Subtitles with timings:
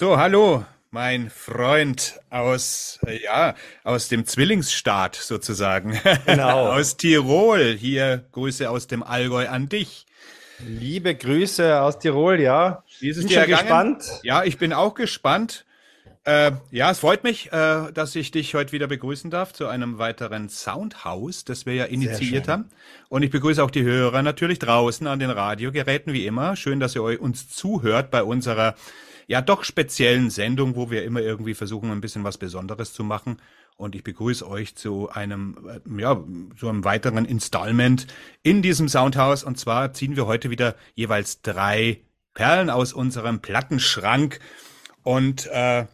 [0.00, 6.00] So, hallo, mein Freund aus, äh, ja, aus dem Zwillingsstaat sozusagen.
[6.24, 6.68] Genau.
[6.72, 7.76] aus Tirol.
[7.76, 10.06] Hier Grüße aus dem Allgäu an dich.
[10.64, 12.84] Liebe Grüße aus Tirol, ja.
[13.00, 14.04] Wie ist es Bin dir gespannt.
[14.22, 15.64] Ja, ich bin auch gespannt.
[16.22, 19.98] Äh, ja, es freut mich, äh, dass ich dich heute wieder begrüßen darf zu einem
[19.98, 22.70] weiteren Soundhouse, das wir ja initiiert haben.
[23.08, 26.54] Und ich begrüße auch die Hörer natürlich draußen an den Radiogeräten, wie immer.
[26.54, 28.76] Schön, dass ihr euch uns zuhört bei unserer
[29.28, 33.40] ja doch speziellen Sendung, wo wir immer irgendwie versuchen, ein bisschen was Besonderes zu machen.
[33.76, 36.20] Und ich begrüße euch zu einem, äh, ja,
[36.58, 38.08] zu einem weiteren Installment
[38.42, 39.44] in diesem Soundhouse.
[39.44, 42.00] Und zwar ziehen wir heute wieder jeweils drei
[42.34, 44.40] Perlen aus unserem Plattenschrank.
[45.02, 45.86] Und äh,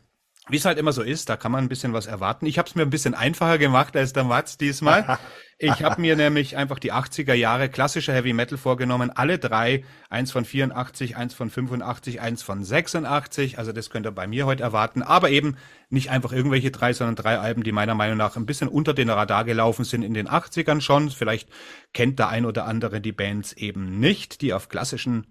[0.48, 2.46] wie es halt immer so ist, da kann man ein bisschen was erwarten.
[2.46, 5.18] Ich habe es mir ein bisschen einfacher gemacht als der Mats diesmal.
[5.58, 9.10] Ich habe mir nämlich einfach die 80er Jahre klassischer Heavy Metal vorgenommen.
[9.10, 9.84] Alle drei.
[10.10, 13.58] Eins von 84, eins von 85, eins von 86.
[13.58, 15.02] Also das könnt ihr bei mir heute erwarten.
[15.02, 15.56] Aber eben
[15.90, 19.10] nicht einfach irgendwelche drei, sondern drei Alben, die meiner Meinung nach ein bisschen unter den
[19.10, 21.10] Radar gelaufen sind in den 80ern schon.
[21.10, 21.48] Vielleicht
[21.92, 25.26] kennt der ein oder andere die Bands eben nicht, die auf klassischen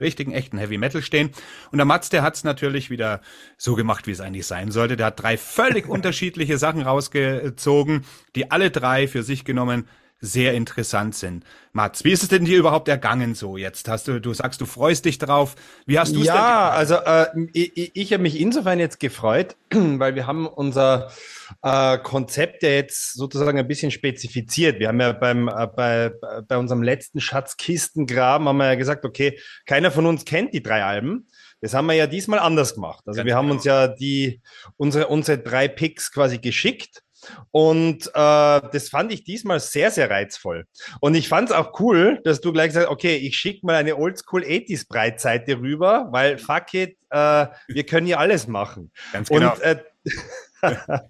[0.00, 1.30] richtigen, echten Heavy Metal stehen.
[1.70, 3.20] Und der Mats, der hat's natürlich wieder
[3.56, 4.96] so gemacht, wie es eigentlich sein sollte.
[4.96, 9.88] Der hat drei völlig unterschiedliche Sachen rausgezogen, die alle drei für sich genommen
[10.20, 11.44] sehr interessant sind.
[11.72, 13.88] Mats, wie ist es denn dir überhaupt ergangen so jetzt?
[13.88, 15.54] Hast du, du sagst, du freust dich drauf.
[15.86, 20.16] Wie hast du es Ja, also äh, ich, ich, habe mich insofern jetzt gefreut, weil
[20.16, 21.12] wir haben unser
[21.62, 24.80] äh, Konzept ja jetzt sozusagen ein bisschen spezifiziert.
[24.80, 26.12] Wir haben ja beim, äh, bei,
[26.48, 30.82] bei unserem letzten Schatzkistengraben haben wir ja gesagt, okay, keiner von uns kennt die drei
[30.82, 31.28] Alben.
[31.60, 33.02] Das haben wir ja diesmal anders gemacht.
[33.06, 33.56] Also Ganz wir haben genau.
[33.56, 34.40] uns ja die
[34.76, 37.02] unsere unsere drei Picks quasi geschickt
[37.50, 40.66] und äh, das fand ich diesmal sehr sehr reizvoll.
[41.00, 43.96] Und ich fand es auch cool, dass du gleich sagst, okay, ich schicke mal eine
[43.96, 48.90] Oldschool 80s Breitseite rüber, weil fuck it, äh, wir können ja alles machen.
[49.12, 49.52] Ganz genau.
[49.52, 49.82] Und, äh,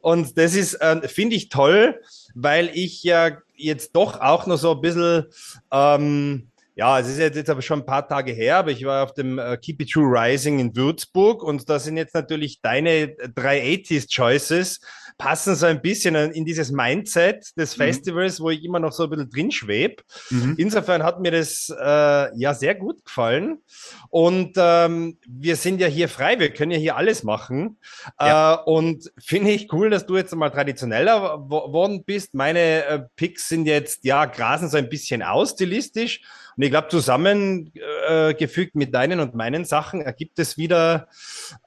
[0.00, 2.00] und das ist, äh, finde ich toll,
[2.34, 5.26] weil ich ja jetzt doch auch noch so ein bisschen,
[5.72, 9.14] ähm, ja, es ist jetzt, aber schon ein paar Tage her, aber ich war auf
[9.14, 13.62] dem äh, Keep It True Rising in Würzburg und da sind jetzt natürlich deine drei
[13.62, 14.80] 80s Choices,
[15.16, 17.82] passen so ein bisschen in dieses Mindset des Mhm.
[17.82, 20.02] Festivals, wo ich immer noch so ein bisschen drin schweb.
[20.28, 20.54] Mhm.
[20.58, 23.62] Insofern hat mir das äh, ja sehr gut gefallen.
[24.10, 27.78] Und ähm, wir sind ja hier frei, wir können ja hier alles machen.
[28.20, 28.56] Ja.
[28.56, 32.34] Äh, und finde ich cool, dass du jetzt mal traditioneller geworden bist.
[32.34, 36.20] Meine äh, Picks sind jetzt, ja, grasen so ein bisschen aus, stilistisch.
[36.56, 41.08] Und ich glaube, zusammengefügt mit deinen und meinen Sachen ergibt es wieder,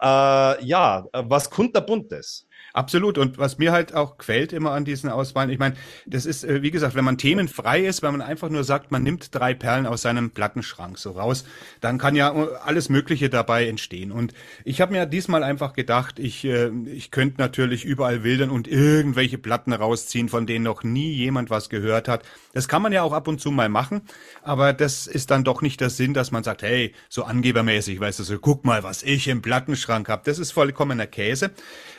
[0.02, 2.48] äh, ja, was kunterbuntes.
[2.74, 3.18] Absolut.
[3.18, 5.76] Und was mir halt auch gefällt immer an diesen Auswahlen, ich meine,
[6.06, 9.04] das ist, äh, wie gesagt, wenn man themenfrei ist, wenn man einfach nur sagt, man
[9.04, 11.46] nimmt drei Perlen aus seinem Plattenschrank so raus,
[11.82, 14.12] dann kann ja äh, alles Mögliche dabei entstehen.
[14.12, 18.68] Und ich habe mir diesmal einfach gedacht, ich, äh, ich könnte natürlich überall wildern und
[18.68, 22.24] irgendwelche Platten rausziehen, von denen noch nie jemand was gehört hat.
[22.54, 24.02] Das kann man ja auch ab und zu mal machen,
[24.42, 28.20] aber das ist dann doch nicht der Sinn, dass man sagt, hey, so angebermäßig, weißt
[28.20, 30.22] du, so guck mal, was ich im Plattenschrank habe.
[30.26, 31.52] Das ist vollkommener Käse.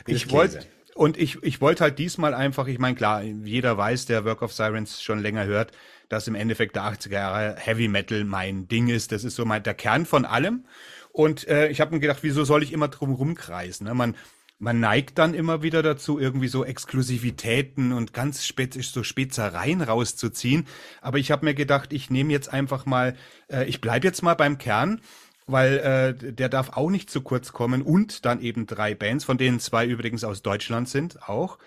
[0.07, 0.60] Ich wollte
[0.95, 4.53] und ich, ich wollte halt diesmal einfach, ich meine, klar, jeder weiß, der Work of
[4.53, 5.71] Sirens schon länger hört,
[6.09, 9.11] dass im Endeffekt der 80er Jahre Heavy Metal mein Ding ist.
[9.11, 10.65] Das ist so mein, der Kern von allem.
[11.11, 13.87] Und äh, ich habe mir gedacht, wieso soll ich immer drum rumkreisen?
[13.87, 13.93] Ne?
[13.93, 14.15] Man,
[14.59, 20.67] man neigt dann immer wieder dazu, irgendwie so Exklusivitäten und ganz spezisch so Spezereien rauszuziehen.
[21.01, 23.15] Aber ich habe mir gedacht, ich nehme jetzt einfach mal,
[23.49, 25.01] äh, ich bleib jetzt mal beim Kern
[25.47, 25.77] weil
[26.23, 29.59] äh, der darf auch nicht zu kurz kommen und dann eben drei Bands, von denen
[29.59, 31.57] zwei übrigens aus Deutschland sind, auch.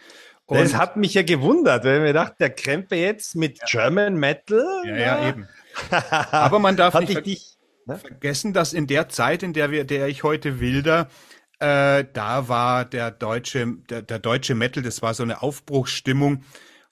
[0.46, 4.16] Und, Das hat mich ja gewundert, weil ich mir gedacht, der Krempe jetzt mit German
[4.16, 4.64] Metal.
[4.84, 5.48] ja, ja, eben.
[6.30, 7.58] Aber man darf nicht ich ver dich.
[7.86, 7.98] Ne?
[7.98, 11.08] vergessen, dass in der Zeit, in der wir, der ich heute wilder,
[11.60, 16.44] äh, da war der deutsche, der, der deutsche Metal, das war so eine Aufbruchsstimmung.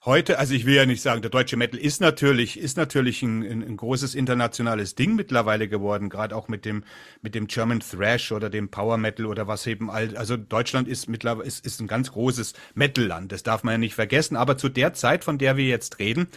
[0.05, 3.41] Heute, also ich will ja nicht sagen, der deutsche Metal ist natürlich, ist natürlich ein,
[3.41, 6.83] ein, ein großes internationales Ding mittlerweile geworden, gerade auch mit dem,
[7.21, 11.07] mit dem German Thrash oder dem Power Metal oder was eben all, also Deutschland ist
[11.07, 14.67] mittlerweile, ist, ist ein ganz großes Metalland, das darf man ja nicht vergessen, aber zu
[14.67, 16.27] der Zeit, von der wir jetzt reden,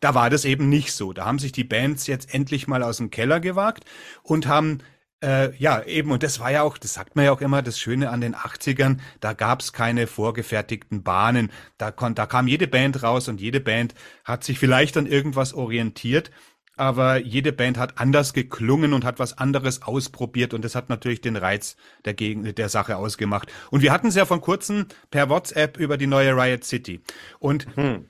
[0.00, 1.14] da war das eben nicht so.
[1.14, 3.84] Da haben sich die Bands jetzt endlich mal aus dem Keller gewagt
[4.22, 4.80] und haben
[5.24, 7.78] äh, ja, eben, und das war ja auch, das sagt man ja auch immer, das
[7.78, 11.50] Schöne an den 80ern, da gab's keine vorgefertigten Bahnen.
[11.78, 13.94] Da, kon, da kam jede Band raus und jede Band
[14.24, 16.30] hat sich vielleicht an irgendwas orientiert,
[16.76, 21.20] aber jede Band hat anders geklungen und hat was anderes ausprobiert und das hat natürlich
[21.20, 23.52] den Reiz der, Gegen der Sache ausgemacht.
[23.70, 27.00] Und wir hatten es ja von kurzem per WhatsApp über die neue Riot City.
[27.38, 27.66] Und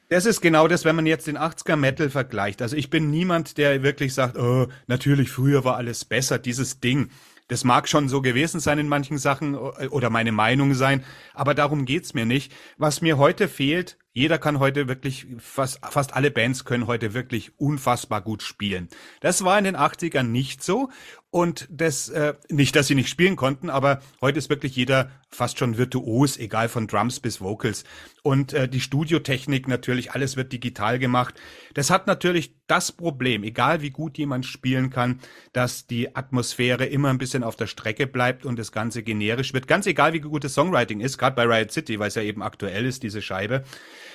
[0.09, 2.63] das ist genau das, wenn man jetzt den 80er Metal vergleicht.
[2.63, 7.11] Also ich bin niemand, der wirklich sagt, oh, natürlich früher war alles besser, dieses Ding.
[7.49, 11.85] Das mag schon so gewesen sein in manchen Sachen oder meine Meinung sein, aber darum
[11.85, 12.53] geht's mir nicht.
[12.79, 17.59] Was mir heute fehlt, jeder kann heute wirklich, fast, fast alle Bands können heute wirklich
[17.59, 18.89] unfassbar gut spielen.
[19.21, 20.89] Das war in den 80ern nicht so.
[21.35, 25.59] Und das, äh, nicht, dass sie nicht spielen konnten, aber heute ist wirklich jeder fast
[25.59, 27.83] schon virtuos, egal von Drums bis Vocals.
[28.23, 31.35] Und äh, die Studiotechnik natürlich, alles wird digital gemacht.
[31.75, 35.19] Das hat natürlich das Problem, egal wie gut jemand spielen kann,
[35.53, 39.67] dass die Atmosphäre immer ein bisschen auf der Strecke bleibt und das Ganze generisch wird.
[39.67, 42.45] Ganz egal, wie gut das Songwriting ist, gerade bei Riot City, weil es ja eben
[42.45, 43.65] aktuell ist, diese Scheibe.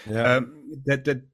[0.09, 0.37] Ja.
[0.37, 0.55] Ähm,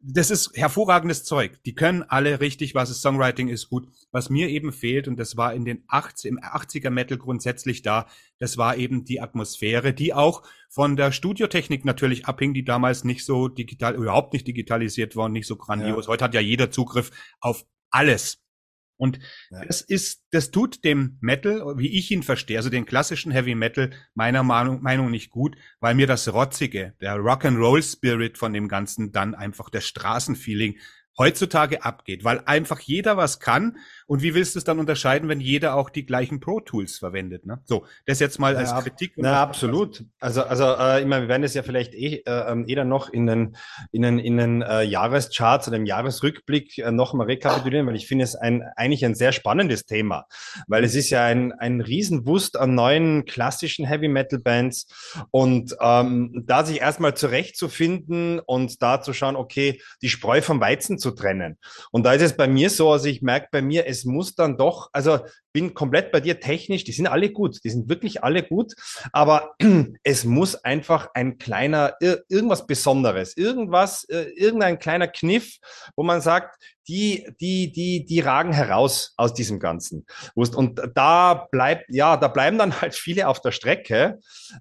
[0.02, 1.62] das ist hervorragendes Zeug.
[1.66, 3.88] Die können alle richtig, was es Songwriting ist, gut.
[4.12, 8.08] Was mir eben fehlt, und das war in den 80, im 80er Metal grundsätzlich da,
[8.40, 13.26] das war eben die Atmosphäre, die auch von der Studiotechnik natürlich abhing, die damals nicht
[13.26, 16.06] so digital, überhaupt nicht digitalisiert war und nicht so grandios.
[16.06, 16.14] Ja.
[16.14, 18.45] Heute hat ja jeder Zugriff auf alles.
[18.98, 19.20] Und
[19.50, 19.66] ja.
[19.66, 23.92] das ist, das tut dem Metal, wie ich ihn verstehe, also den klassischen Heavy Metal,
[24.14, 29.12] meiner Meinung, Meinung nicht gut, weil mir das Rotzige, der Rock'n'Roll Spirit von dem Ganzen
[29.12, 30.78] dann einfach der Straßenfeeling
[31.18, 33.78] heutzutage abgeht, weil einfach jeder was kann.
[34.06, 37.46] Und wie willst du es dann unterscheiden, wenn jeder auch die gleichen Pro Tools verwendet?
[37.46, 37.62] Ne?
[37.66, 39.14] So, das jetzt mal als ja, Kritik.
[39.16, 40.04] Na, absolut.
[40.20, 42.90] Also, also äh, ich meine, wir werden es ja vielleicht eh, äh, ähm, eh dann
[42.90, 43.56] noch in den,
[43.92, 48.26] in den, in den äh, Jahrescharts oder im Jahresrückblick äh, nochmal rekapitulieren, weil ich finde
[48.26, 50.26] es ein, eigentlich ein sehr spannendes Thema,
[50.68, 54.88] weil es ist ja ein, ein Riesenwust an neuen klassischen Heavy Metal Bands
[55.32, 60.98] und ähm, da sich erstmal zurechtzufinden und da zu schauen, okay, die Spreu vom Weizen
[60.98, 61.58] zu trennen.
[61.92, 64.58] Und da ist es bei mir so, also ich merke bei mir, es muss dann
[64.58, 65.20] doch, also
[65.54, 68.74] bin komplett bei dir technisch, die sind alle gut, die sind wirklich alle gut,
[69.14, 69.56] aber
[70.04, 75.58] es muss einfach ein kleiner, irgendwas Besonderes, irgendwas, äh, irgendein kleiner Kniff,
[75.96, 76.58] wo man sagt,
[76.88, 80.06] die, die, die, die ragen heraus aus diesem Ganzen.
[80.36, 84.20] Und da bleibt, ja, da bleiben dann halt viele auf der Strecke.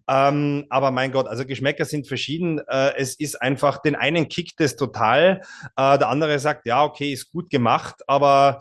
[0.09, 2.61] Ähm, aber mein Gott, also Geschmäcker sind verschieden.
[2.69, 5.43] Äh, es ist einfach, den einen kickt es total,
[5.77, 8.61] äh, der andere sagt, ja, okay, ist gut gemacht, aber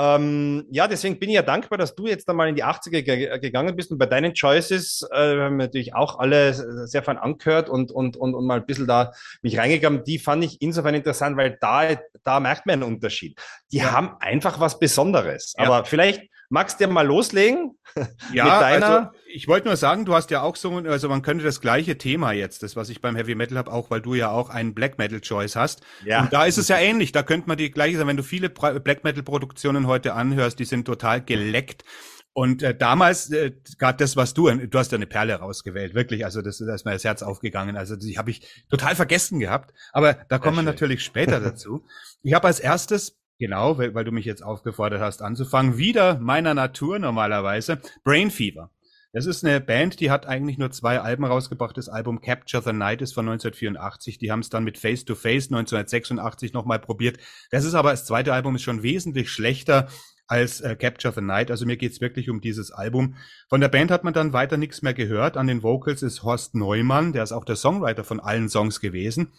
[0.00, 3.38] ähm, ja, deswegen bin ich ja dankbar, dass du jetzt einmal in die 80er ge
[3.40, 7.90] gegangen bist und bei deinen Choices äh, haben natürlich auch alle sehr fein angehört und,
[7.90, 9.10] und, und, und mal ein bisschen da
[9.42, 10.04] mich reingegangen.
[10.04, 13.40] Die fand ich insofern interessant, weil da, da merkt man einen Unterschied.
[13.72, 13.90] Die ja.
[13.90, 15.54] haben einfach was Besonderes.
[15.58, 15.64] Ja.
[15.64, 17.78] Aber vielleicht magst du dir mal loslegen
[18.32, 18.58] ja.
[18.58, 21.98] Also ich wollte nur sagen, du hast ja auch so, also man könnte das gleiche
[21.98, 24.74] Thema jetzt, das was ich beim Heavy Metal habe, auch weil du ja auch einen
[24.74, 25.82] Black Metal Choice hast.
[26.04, 26.22] Ja.
[26.22, 27.12] Und da ist es ja ähnlich.
[27.12, 30.64] Da könnte man die gleiche sagen, wenn du viele Black Metal Produktionen heute anhörst, die
[30.64, 31.84] sind total geleckt.
[32.32, 36.24] Und äh, damals, äh, gerade das, was du, du hast ja eine Perle rausgewählt, wirklich,
[36.24, 37.76] also das, da ist mir das Herz aufgegangen.
[37.76, 41.84] Also die habe ich total vergessen gehabt, aber da kommen wir natürlich später dazu.
[42.22, 45.78] Ich habe als erstes Genau, weil, weil du mich jetzt aufgefordert hast anzufangen.
[45.78, 47.80] Wieder meiner Natur normalerweise.
[48.02, 48.70] Brain Fever.
[49.12, 51.76] Das ist eine Band, die hat eigentlich nur zwei Alben rausgebracht.
[51.76, 54.18] Das Album Capture the Night ist von 1984.
[54.18, 57.18] Die haben es dann mit Face to Face 1986 nochmal probiert.
[57.50, 59.88] Das ist aber das zweite Album ist schon wesentlich schlechter
[60.26, 61.50] als äh, Capture the Night.
[61.50, 63.14] Also mir geht's wirklich um dieses Album.
[63.48, 65.38] Von der Band hat man dann weiter nichts mehr gehört.
[65.38, 69.32] An den Vocals ist Horst Neumann, der ist auch der Songwriter von allen Songs gewesen.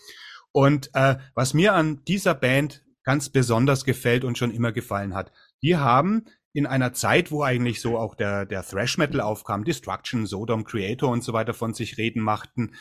[0.51, 5.31] Und äh, was mir an dieser Band ganz besonders gefällt und schon immer gefallen hat.
[5.63, 10.27] Die haben in einer Zeit, wo eigentlich so auch der, der Thrash Metal aufkam, Destruction,
[10.27, 12.75] Sodom, Creator und so weiter von sich reden machten,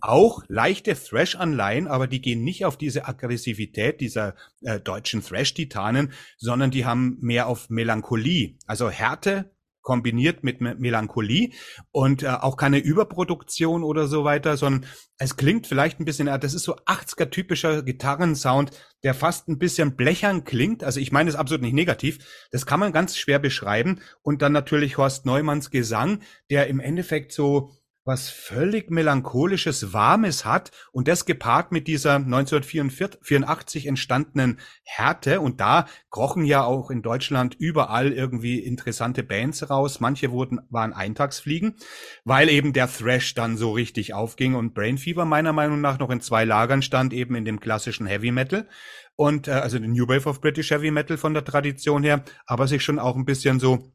[0.00, 6.70] auch leichte Thrash-Anleihen, aber die gehen nicht auf diese Aggressivität dieser äh, deutschen Thrash-Titanen, sondern
[6.70, 9.50] die haben mehr auf Melancholie, also Härte,
[9.82, 11.50] kombiniert mit Melancholie
[11.90, 16.54] und äh, auch keine Überproduktion oder so weiter, sondern es klingt vielleicht ein bisschen, das
[16.54, 18.70] ist so 80er typischer Gitarrensound,
[19.02, 20.84] der fast ein bisschen blechern klingt.
[20.84, 22.48] Also ich meine es absolut nicht negativ.
[22.50, 24.00] Das kann man ganz schwer beschreiben.
[24.22, 26.20] Und dann natürlich Horst Neumanns Gesang,
[26.50, 27.70] der im Endeffekt so
[28.04, 35.86] was völlig melancholisches, warmes hat und das gepaart mit dieser 1984 entstandenen Härte und da
[36.10, 40.00] krochen ja auch in Deutschland überall irgendwie interessante Bands raus.
[40.00, 41.76] Manche wurden, waren Eintagsfliegen,
[42.24, 46.10] weil eben der Thrash dann so richtig aufging und Brain Fever meiner Meinung nach noch
[46.10, 48.68] in zwei Lagern stand, eben in dem klassischen Heavy Metal
[49.14, 52.66] und äh, also den New Wave of British Heavy Metal von der Tradition her, aber
[52.66, 53.92] sich schon auch ein bisschen so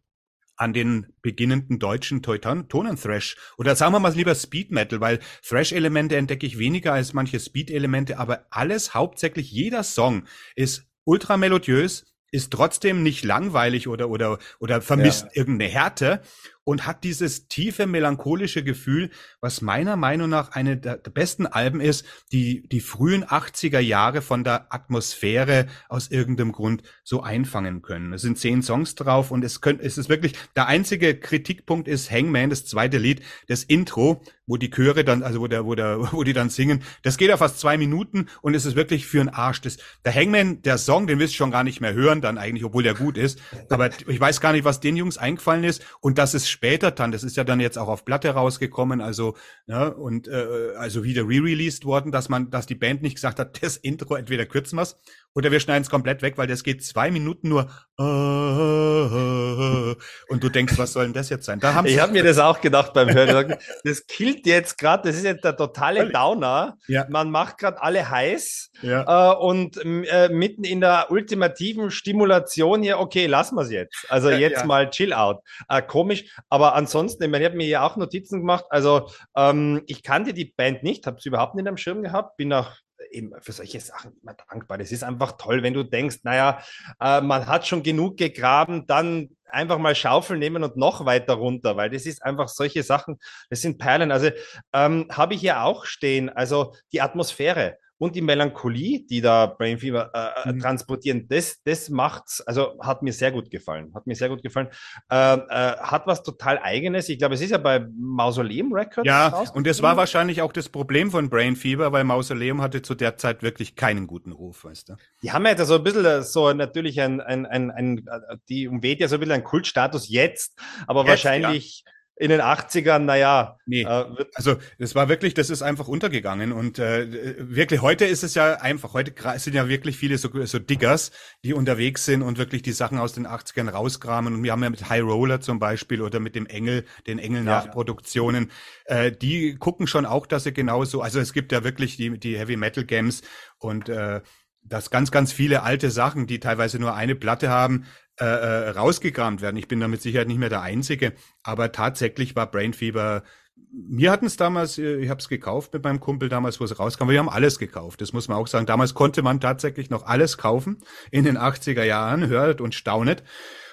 [0.57, 6.45] an den beginnenden deutschen Tonen-Thrash oder sagen wir mal lieber Speed Metal, weil Thrash-Elemente entdecke
[6.45, 10.23] ich weniger als manche Speed-Elemente, aber alles, hauptsächlich jeder Song
[10.55, 15.31] ist ultra melodiös, ist trotzdem nicht langweilig oder oder oder vermisst ja.
[15.35, 16.21] irgendeine Härte
[16.67, 19.09] und hat dieses tiefe melancholische Gefühl,
[19.39, 24.43] was meiner Meinung nach eine der, besten Alben ist, die die frühen 80er Jahre von
[24.43, 28.11] der Atmosphäre aus irgendeinem Grund so einfangen können.
[28.11, 32.11] Es sind zehn Songs drauf und es, könnt, es ist wirklich, der einzige Kritikpunkt ist
[32.11, 36.11] Hangman, das zweite Lied, das Intro, wo die Chöre dann, also wo der, wo der,
[36.11, 36.83] wo die dann singen.
[37.03, 39.61] Das geht ja fast zwei Minuten und es ist wirklich für einen Arsch.
[39.61, 42.65] Das, der Hangman, der Song, den wirst du schon gar nicht mehr hören, dann eigentlich,
[42.65, 43.39] obwohl der gut ist.
[43.69, 45.85] Aber ich weiß gar nicht, was den Jungs eingefallen ist.
[45.99, 49.37] Und das ist später dann, das ist ja dann jetzt auch auf Platte rausgekommen, also,
[49.67, 53.61] ja, und äh, also wieder re-released worden, dass man, dass die Band nicht gesagt hat,
[53.63, 54.99] das Intro entweder kürzen wir's
[55.35, 59.97] oder wir schneiden es komplett weg, weil das geht zwei Minuten nur und
[60.43, 61.59] du denkst, was soll denn das jetzt sein?
[61.59, 63.55] Da ich habe mir das auch gedacht beim Hören.
[63.83, 66.77] Das killt jetzt gerade, das ist jetzt der totale Downer.
[66.87, 67.07] Ja.
[67.09, 69.31] Man macht gerade alle heiß ja.
[69.31, 74.05] äh, und äh, mitten in der ultimativen Stimulation hier, okay, lassen wir es jetzt.
[74.09, 74.65] Also jetzt ja.
[74.65, 75.39] mal Chill out.
[75.67, 78.65] Äh, komisch, aber ansonsten, ich, meine, ich habe mir ja auch Notizen gemacht.
[78.69, 82.53] Also ähm, ich kannte die Band nicht, habe sie überhaupt nicht am Schirm gehabt, bin
[82.53, 82.75] auch
[83.11, 84.77] eben für solche Sachen immer dankbar.
[84.77, 86.61] Das ist einfach toll, wenn du denkst, naja,
[86.99, 91.77] äh, man hat schon genug gegraben, dann einfach mal Schaufel nehmen und noch weiter runter,
[91.77, 93.17] weil das ist einfach solche Sachen,
[93.49, 94.11] das sind Perlen.
[94.11, 94.29] Also
[94.73, 99.79] ähm, habe ich hier auch stehen, also die Atmosphäre und die Melancholie, die da Brain
[99.79, 100.59] Fever äh, äh, mhm.
[100.59, 103.91] transportieren, das, das macht's, also hat mir sehr gut gefallen.
[103.95, 104.67] Hat mir sehr gut gefallen.
[105.09, 107.09] Äh, äh, hat was total Eigenes.
[107.09, 109.07] Ich glaube, es ist ja bei Mausoleum Records.
[109.07, 112.93] Ja, und das war wahrscheinlich auch das Problem von Brain Fever, weil Mausoleum hatte zu
[112.93, 114.95] der Zeit wirklich keinen guten Ruf, weißt du.
[115.23, 118.05] Die haben ja jetzt so ein bisschen äh, so natürlich ein, ein, ein, ein
[118.49, 121.83] die umweht ja so ein bisschen einen Kultstatus jetzt, aber jetzt, wahrscheinlich.
[121.85, 123.57] Ja in den 80ern, naja.
[123.65, 128.23] Nee, äh, also das war wirklich, das ist einfach untergegangen und äh, wirklich, heute ist
[128.23, 131.11] es ja einfach, heute sind ja wirklich viele so, so Diggers,
[131.43, 134.69] die unterwegs sind und wirklich die Sachen aus den 80ern rauskramen und wir haben ja
[134.69, 138.51] mit High Roller zum Beispiel oder mit dem Engel, den Engel-Nachproduktionen,
[138.89, 138.95] ja.
[138.95, 142.37] äh, die gucken schon auch, dass sie genauso, also es gibt ja wirklich die, die
[142.37, 143.21] Heavy Metal Games
[143.59, 144.21] und äh,
[144.63, 147.85] dass ganz, ganz viele alte Sachen, die teilweise nur eine Platte haben,
[148.19, 149.57] äh, äh, rausgekramt werden.
[149.57, 153.23] Ich bin da mit Sicherheit nicht mehr der Einzige, aber tatsächlich war Brain Fever
[153.71, 156.79] wir hatten es damals, äh, ich habe es gekauft mit meinem Kumpel damals, wo es
[156.79, 157.09] rauskam.
[157.09, 158.65] Wir haben alles gekauft, das muss man auch sagen.
[158.65, 160.77] Damals konnte man tatsächlich noch alles kaufen
[161.11, 163.23] in den 80er Jahren, hört und staunet.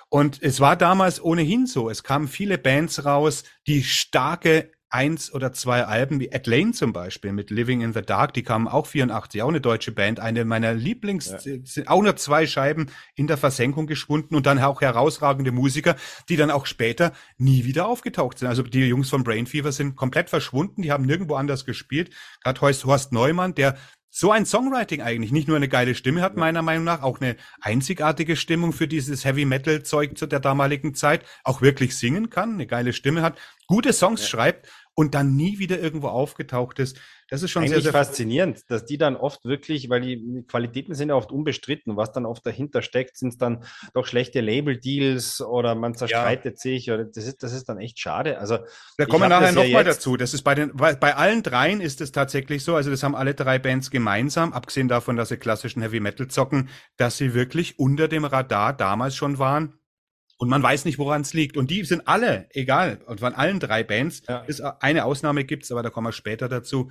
[0.09, 1.91] Und es war damals ohnehin so.
[1.91, 6.93] Es kamen viele Bands raus, die starke eins oder zwei Alben, wie Ed Lane zum
[6.93, 10.45] Beispiel mit Living in the Dark, die kamen auch 84, auch eine deutsche Band, eine
[10.45, 11.59] meiner Lieblings, ja.
[11.65, 12.87] sind auch nur zwei Scheiben
[13.17, 15.97] in der Versenkung geschwunden und dann auch herausragende Musiker,
[16.29, 18.47] die dann auch später nie wieder aufgetaucht sind.
[18.47, 22.11] Also die Jungs von Brain Fever sind komplett verschwunden, die haben nirgendwo anders gespielt.
[22.45, 23.77] Gerade Horst Neumann, der
[24.17, 27.35] so ein Songwriting eigentlich nicht nur eine geile Stimme hat, meiner Meinung nach, auch eine
[27.61, 32.53] einzigartige Stimmung für dieses Heavy Metal Zeug zu der damaligen Zeit, auch wirklich singen kann,
[32.53, 34.29] eine geile Stimme hat, gute Songs ja.
[34.29, 36.99] schreibt und dann nie wieder irgendwo aufgetaucht ist.
[37.29, 40.95] Das ist schon Eigentlich sehr, sehr faszinierend, dass die dann oft wirklich, weil die Qualitäten
[40.95, 45.41] sind ja oft unbestritten, was dann oft dahinter steckt, sind es dann doch schlechte Label-Deals
[45.41, 46.61] oder man zerstreitet ja.
[46.61, 48.39] sich oder das ist, das ist dann echt schade.
[48.39, 48.59] Also
[48.99, 50.17] da kommen wir nachher nochmal ja dazu.
[50.17, 53.35] Das ist bei den, bei allen dreien ist es tatsächlich so, also das haben alle
[53.35, 58.07] drei Bands gemeinsam, abgesehen davon, dass sie klassischen Heavy Metal zocken, dass sie wirklich unter
[58.07, 59.79] dem Radar damals schon waren
[60.45, 61.57] und man weiß nicht, woran es liegt.
[61.57, 64.41] Und die sind alle, egal, und von allen drei Bands, ja.
[64.41, 66.91] ist eine Ausnahme gibt's, aber da kommen wir später dazu.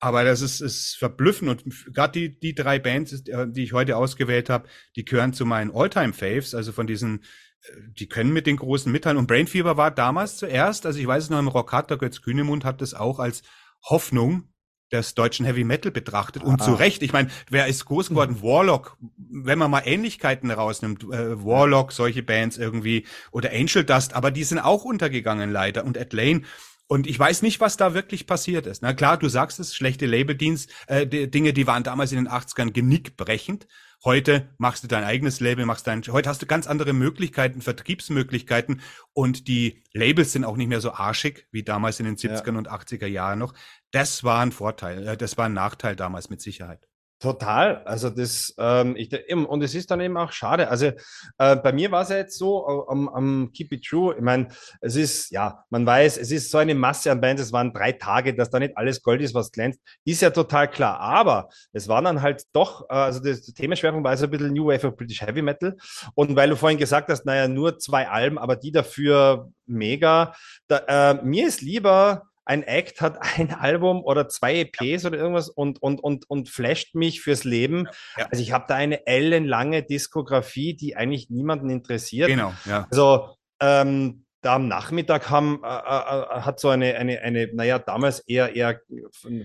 [0.00, 3.96] Aber das ist, ist verblüffend und gerade die, die drei Bands, äh, die ich heute
[3.96, 7.20] ausgewählt habe, die gehören zu meinen All-Time-Faves, also von diesen,
[7.62, 9.16] äh, die können mit den großen mitteilen.
[9.16, 12.20] Und Brain Fever war damals zuerst, also ich weiß es noch im Rockhard, der Götz
[12.20, 13.42] Kühnemund hat das auch als
[13.84, 14.48] Hoffnung
[14.92, 16.42] des deutschen Heavy Metal betrachtet.
[16.42, 16.64] Und ah.
[16.64, 17.02] zu Recht.
[17.02, 18.42] Ich meine, wer ist groß geworden?
[18.42, 18.96] Warlock.
[19.16, 24.44] Wenn man mal Ähnlichkeiten rausnimmt, äh, Warlock, solche Bands irgendwie, oder Angel Dust, aber die
[24.44, 25.84] sind auch untergegangen leider.
[25.84, 26.42] Und Ed Lane.
[26.86, 28.80] Und ich weiß nicht, was da wirklich passiert ist.
[28.82, 32.28] Na klar, du sagst es, schlechte Labeldienst, äh, die Dinge, die waren damals in den
[32.28, 33.66] 80ern genickbrechend.
[34.04, 38.80] Heute machst du dein eigenes Label, machst dein, heute hast du ganz andere Möglichkeiten, Vertriebsmöglichkeiten
[39.12, 42.58] und die Labels sind auch nicht mehr so arschig wie damals in den 70er ja.
[42.58, 43.54] und 80er Jahren noch.
[43.90, 46.88] Das war ein Vorteil, äh, das war ein Nachteil damals mit Sicherheit.
[47.20, 47.82] Total.
[47.84, 50.68] Also das, ähm, ich, und es ist dann eben auch schade.
[50.68, 50.92] Also
[51.38, 54.14] äh, bei mir war es ja jetzt so äh, am, am Keep It True.
[54.16, 54.48] Ich meine,
[54.80, 57.90] es ist, ja, man weiß, es ist so eine Masse an Bands, es waren drei
[57.90, 61.00] Tage, dass da nicht alles Gold ist, was glänzt, ist ja total klar.
[61.00, 64.66] Aber es war dann halt doch, äh, also das Themenschwerpunkt war so ein bisschen New
[64.66, 65.76] Wave of British Heavy Metal.
[66.14, 70.36] Und weil du vorhin gesagt hast, naja, nur zwei Alben, aber die dafür mega.
[70.68, 75.08] Da, äh, mir ist lieber ein Act hat ein Album oder zwei EPs ja.
[75.08, 77.88] oder irgendwas und, und, und, und flasht mich fürs Leben.
[78.16, 78.26] Ja.
[78.30, 82.28] Also ich habe da eine ellenlange Diskografie, die eigentlich niemanden interessiert.
[82.28, 82.86] Genau, ja.
[82.90, 88.20] Also ähm, da am Nachmittag haben, äh, äh, hat so eine, eine, eine, naja, damals
[88.20, 88.80] eher, eher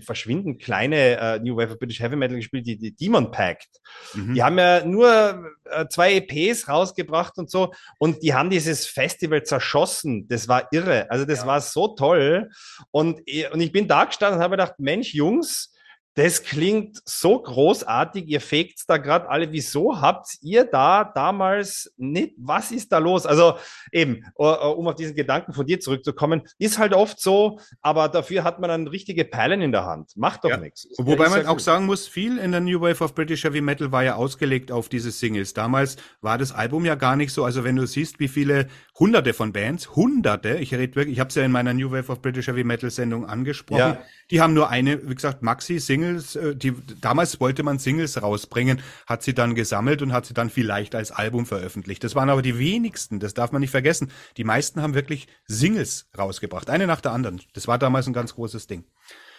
[0.01, 3.69] verschwindend kleine äh, New Wave of British Heavy Metal gespielt, die, die Demon Pact.
[4.13, 4.35] Mhm.
[4.35, 9.43] Die haben ja nur äh, zwei EPs rausgebracht und so und die haben dieses Festival
[9.43, 10.27] zerschossen.
[10.27, 11.09] Das war irre.
[11.09, 11.47] Also das ja.
[11.47, 12.49] war so toll.
[12.91, 13.21] Und,
[13.51, 15.72] und ich bin da gestanden und habe gedacht, Mensch, Jungs,
[16.15, 18.27] das klingt so großartig.
[18.27, 19.51] Ihr fegt da gerade alle.
[19.51, 22.33] Wieso habt ihr da damals nicht?
[22.37, 23.25] Was ist da los?
[23.25, 23.55] Also
[23.91, 28.09] eben, äh, äh, um auf diesen Gedanken von dir zurückzukommen, ist halt oft so, aber
[28.09, 30.15] dafür hat man dann richtige Perlen in der Hand.
[30.15, 30.57] Macht doch ja.
[30.57, 30.87] nichts.
[30.97, 34.03] Wobei man auch sagen muss, viel in der New Wave of British Heavy Metal war
[34.03, 35.53] ja ausgelegt auf diese Singles.
[35.53, 37.43] Damals war das Album ja gar nicht so.
[37.43, 38.67] Also wenn du siehst, wie viele
[38.99, 42.11] Hunderte von Bands, Hunderte, ich rede wirklich, ich habe es ja in meiner New Wave
[42.11, 44.01] of British Heavy Metal Sendung angesprochen, ja.
[44.29, 48.81] die haben nur eine, wie gesagt, Maxi-Single Singles, äh, die, damals wollte man Singles rausbringen,
[49.05, 52.03] hat sie dann gesammelt und hat sie dann vielleicht als Album veröffentlicht.
[52.03, 54.11] Das waren aber die wenigsten, das darf man nicht vergessen.
[54.37, 57.41] Die meisten haben wirklich Singles rausgebracht, eine nach der anderen.
[57.53, 58.85] Das war damals ein ganz großes Ding.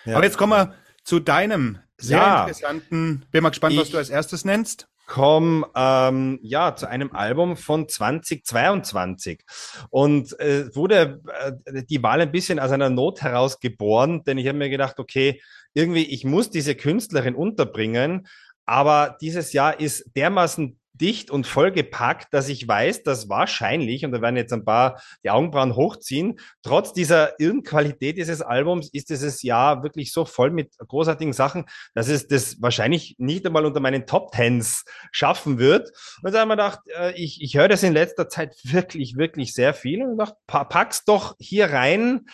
[0.04, 0.16] Ja.
[0.16, 2.40] Aber jetzt kommen wir zu deinem sehr ja.
[2.40, 7.12] interessanten, bin mal gespannt, ich, was du als erstes nennst komme ähm, ja zu einem
[7.12, 9.44] Album von 2022
[9.90, 14.49] und äh, wurde äh, die Wahl ein bisschen aus einer Not heraus geboren, denn ich
[14.49, 15.40] habe mir gedacht, okay,
[15.75, 18.26] irgendwie ich muss diese Künstlerin unterbringen,
[18.66, 24.22] aber dieses Jahr ist dermaßen dicht und vollgepackt, dass ich weiß, dass wahrscheinlich, und da
[24.22, 29.42] werden jetzt ein paar die Augenbrauen hochziehen, trotz dieser irren Qualität dieses Albums ist dieses
[29.42, 34.06] Jahr wirklich so voll mit großartigen Sachen, dass es das wahrscheinlich nicht einmal unter meinen
[34.06, 35.90] Top Tens schaffen wird.
[36.22, 39.52] Und da haben wir gedacht, äh, ich, ich höre das in letzter Zeit wirklich, wirklich
[39.52, 42.26] sehr viel und dachte, pack's doch hier rein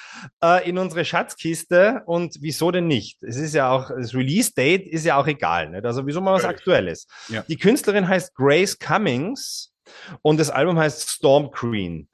[0.44, 3.22] äh, in unsere Schatzkiste und wieso denn nicht?
[3.22, 5.86] Es ist ja auch, das Release-Date ist ja auch egal, nicht?
[5.86, 7.06] also wieso mal was Aktuelles.
[7.28, 7.42] Ja.
[7.48, 9.72] Die Künstlerin heißt Grace Grace Cummings
[10.22, 12.08] und das Album heißt Storm Queen.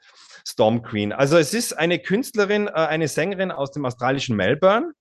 [0.47, 1.15] Storm Queen.
[1.15, 4.93] Also es ist eine Künstlerin, äh, eine Sängerin aus dem australischen Melbourne,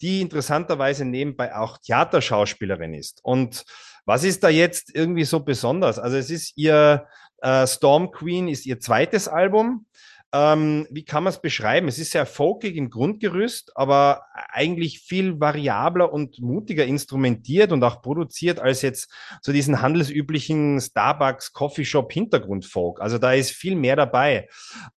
[0.00, 3.20] die interessanterweise nebenbei auch Theaterschauspielerin ist.
[3.22, 3.64] Und
[4.04, 6.00] was ist da jetzt irgendwie so besonders?
[6.00, 7.06] Also es ist ihr
[7.40, 9.86] äh, Storm Queen ist ihr zweites Album.
[10.32, 11.88] Ähm, wie kann man es beschreiben?
[11.88, 18.00] Es ist sehr folkig im Grundgerüst, aber eigentlich viel variabler und mutiger instrumentiert und auch
[18.00, 23.00] produziert als jetzt so diesen handelsüblichen Starbucks Coffeeshop Hintergrundfolk.
[23.00, 24.48] Also da ist viel mehr dabei.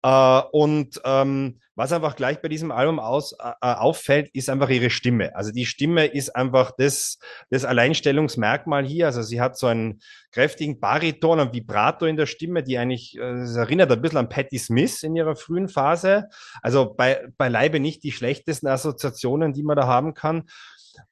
[0.03, 4.69] Äh, und ähm, was einfach gleich bei diesem Album aus, äh, äh, auffällt, ist einfach
[4.69, 5.35] ihre Stimme.
[5.35, 7.17] Also die Stimme ist einfach das,
[7.49, 9.07] das Alleinstellungsmerkmal hier.
[9.07, 13.19] Also sie hat so einen kräftigen Bariton, und Vibrato in der Stimme, die eigentlich, äh,
[13.19, 16.29] das erinnert ein bisschen an Patti Smith in ihrer frühen Phase.
[16.61, 20.43] Also bei, beileibe nicht die schlechtesten Assoziationen, die man da haben kann.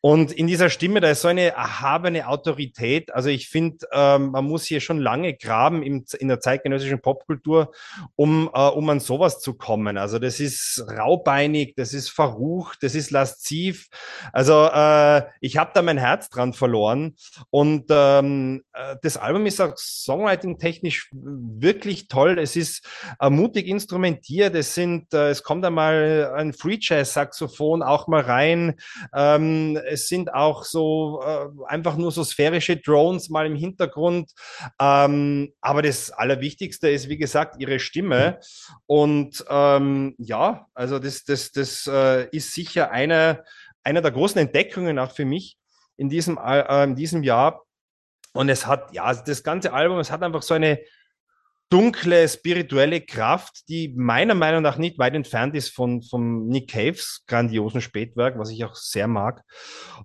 [0.02, 3.14] Und in dieser Stimme, da ist so eine erhabene Autorität.
[3.14, 7.72] Also ich finde, ähm, man muss hier schon lange graben im, in der zeitgenössischen Popkultur,
[8.16, 9.98] um, äh, um an sowas zu kommen.
[9.98, 13.90] Also das ist raubeinig, das ist verrucht, das ist lasziv.
[14.34, 17.16] Also äh, ich habe da mein Herz dran verloren.
[17.50, 22.40] Und ähm, äh, das Album ist auch songwriting-technisch wirklich toll.
[22.40, 22.88] Es ist
[23.20, 24.56] äh, mutig instrumentiert.
[24.56, 28.76] Es sind, äh, es kommt einmal ein Free Jazz Saxophon auch mal rein.
[29.14, 34.32] Ähm, es sind auch so äh, einfach nur so sphärische Drones mal im Hintergrund.
[34.80, 38.40] Ähm, aber das Allerwichtigste ist, wie gesagt, ihre Stimme.
[38.86, 43.44] Und ähm, ja, also das, das, das äh, ist sicher eine,
[43.84, 45.58] eine der großen Entdeckungen auch für mich
[45.98, 47.62] in diesem, äh, in diesem Jahr.
[48.34, 50.80] Und es hat, ja, das ganze Album, es hat einfach so eine
[51.72, 57.24] dunkle, spirituelle Kraft, die meiner Meinung nach nicht weit entfernt ist von, von Nick Caves
[57.28, 59.42] grandiosen Spätwerk, was ich auch sehr mag.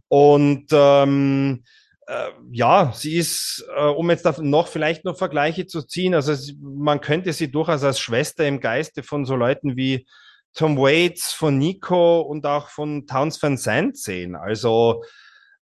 [0.08, 1.64] Und ähm,
[2.06, 7.00] äh, ja, sie ist, äh, um jetzt noch vielleicht noch Vergleiche zu ziehen, also man
[7.00, 10.06] könnte sie durchaus als Schwester im Geiste von so Leuten wie
[10.54, 14.36] Tom Waits, von Nico und auch von Towns Van Zandt sehen.
[14.36, 15.02] Also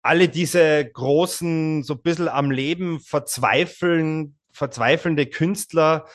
[0.02, 6.08] alle diese großen, so ein bisschen am Leben verzweifeln, verzweifelnde Künstler,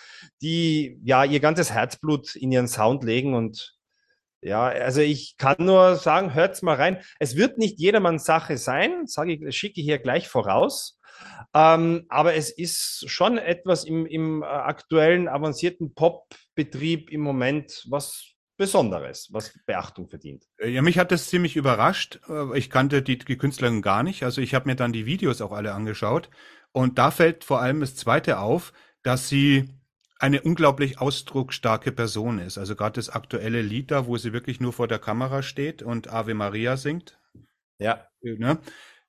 [0.42, 3.76] die ja ihr ganzes Herzblut in ihren Sound legen und
[4.44, 6.98] ja, also ich kann nur sagen, hört's mal rein.
[7.20, 10.98] Es wird nicht jedermanns Sache sein, sage ich, schicke hier gleich voraus.
[11.54, 18.32] Ähm, aber es ist schon etwas im, im äh, aktuellen avancierten Pop-Betrieb im Moment, was
[18.56, 20.44] Besonderes, was Beachtung verdient.
[20.58, 22.20] Ja, mich hat das ziemlich überrascht.
[22.28, 24.24] Äh, ich kannte die, die Künstlerin gar nicht.
[24.24, 26.30] Also ich habe mir dann die Videos auch alle angeschaut
[26.72, 29.68] und da fällt vor allem das Zweite auf, dass sie
[30.18, 32.56] eine unglaublich ausdrucksstarke Person ist.
[32.56, 36.12] Also gerade das aktuelle Lied da, wo sie wirklich nur vor der Kamera steht und
[36.12, 37.18] Ave Maria singt.
[37.78, 38.06] Ja.
[38.22, 38.58] Ne?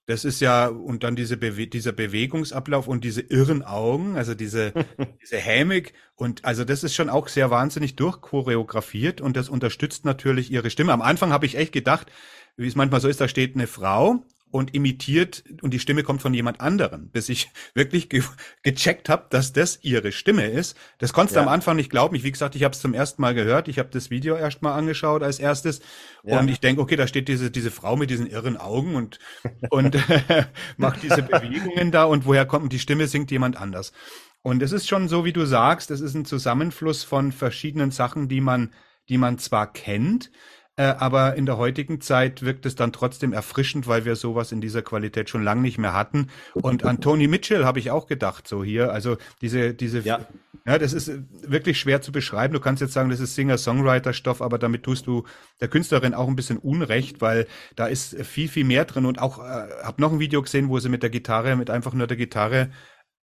[0.06, 4.74] Das ist ja, und dann diese Bewe dieser Bewegungsablauf und diese irren Augen, also diese,
[5.22, 5.94] diese Hämik.
[6.16, 10.92] Und also das ist schon auch sehr wahnsinnig durchchoreografiert und das unterstützt natürlich ihre Stimme.
[10.94, 12.12] Am Anfang habe ich echt gedacht,
[12.58, 16.22] wie es manchmal so ist, da steht eine Frau und imitiert und die Stimme kommt
[16.22, 18.22] von jemand anderem, bis ich wirklich ge
[18.62, 20.78] gecheckt habe, dass das ihre Stimme ist.
[21.00, 22.16] Das konntest du am Anfang nicht glauben.
[22.16, 23.68] Ich, wie gesagt, ich habe es zum ersten Mal gehört.
[23.68, 25.82] Ich habe das Video erst mal angeschaut als erstes
[26.24, 26.40] ja.
[26.40, 29.18] und ich denke, okay, da steht diese diese Frau mit diesen irren Augen und
[29.72, 29.98] und
[30.78, 33.92] macht diese Bewegungen da und woher kommt und die Stimme singt jemand anders.
[34.44, 38.28] Und es ist schon so, wie du sagst, es ist ein Zusammenfluss von verschiedenen Sachen,
[38.28, 38.72] die man
[39.10, 40.32] die man zwar kennt,
[40.76, 44.60] äh, aber in der heutigen Zeit wirkt es dann trotzdem erfrischend, weil wir sowas in
[44.60, 46.30] dieser Qualität schon lange nicht mehr hatten.
[46.56, 48.92] Und an Tony Mitchell habe ich auch gedacht, so hier.
[48.92, 50.26] Also diese, diese, ja.
[50.66, 51.12] ja, das ist
[51.48, 52.56] wirklich schwer zu beschreiben.
[52.56, 55.26] Du kannst jetzt sagen, das ist Singer-Songwriter-Stoff, aber damit tust du
[55.62, 59.06] der Künstlerin auch ein bisschen Unrecht, weil da ist viel, viel mehr drin.
[59.06, 61.94] Und auch, äh, habe noch ein Video gesehen, wo sie mit der Gitarre, mit einfach
[61.94, 62.72] nur der Gitarre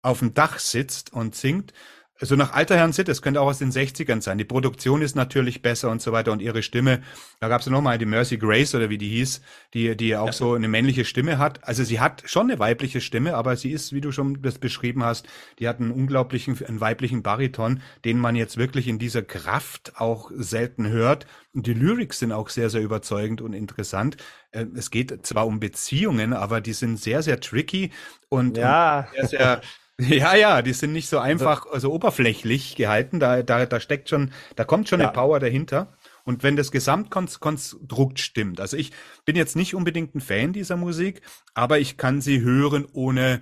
[0.01, 1.73] auf dem Dach sitzt und singt
[2.21, 4.37] so nach alter Herrn Sitt, das könnte auch aus den 60ern sein.
[4.37, 7.01] Die Produktion ist natürlich besser und so weiter und ihre Stimme,
[7.39, 9.41] da gab es ja nochmal die Mercy Grace oder wie die hieß,
[9.73, 10.31] die, die auch ja.
[10.31, 11.67] so eine männliche Stimme hat.
[11.67, 15.03] Also sie hat schon eine weibliche Stimme, aber sie ist, wie du schon das beschrieben
[15.03, 15.27] hast,
[15.59, 20.31] die hat einen unglaublichen, einen weiblichen Bariton, den man jetzt wirklich in dieser Kraft auch
[20.35, 21.25] selten hört.
[21.53, 24.17] Und die Lyrics sind auch sehr, sehr überzeugend und interessant.
[24.51, 27.91] Äh, es geht zwar um Beziehungen, aber die sind sehr, sehr tricky
[28.29, 29.07] und, ja.
[29.09, 29.61] und sehr, sehr
[29.99, 33.19] Ja, ja, die sind nicht so einfach, also oberflächlich gehalten.
[33.19, 35.07] Da, da, da steckt schon, da kommt schon ja.
[35.07, 35.93] eine Power dahinter.
[36.23, 38.91] Und wenn das Gesamtkonstrukt stimmt, also ich
[39.25, 41.21] bin jetzt nicht unbedingt ein Fan dieser Musik,
[41.53, 43.41] aber ich kann sie hören, ohne,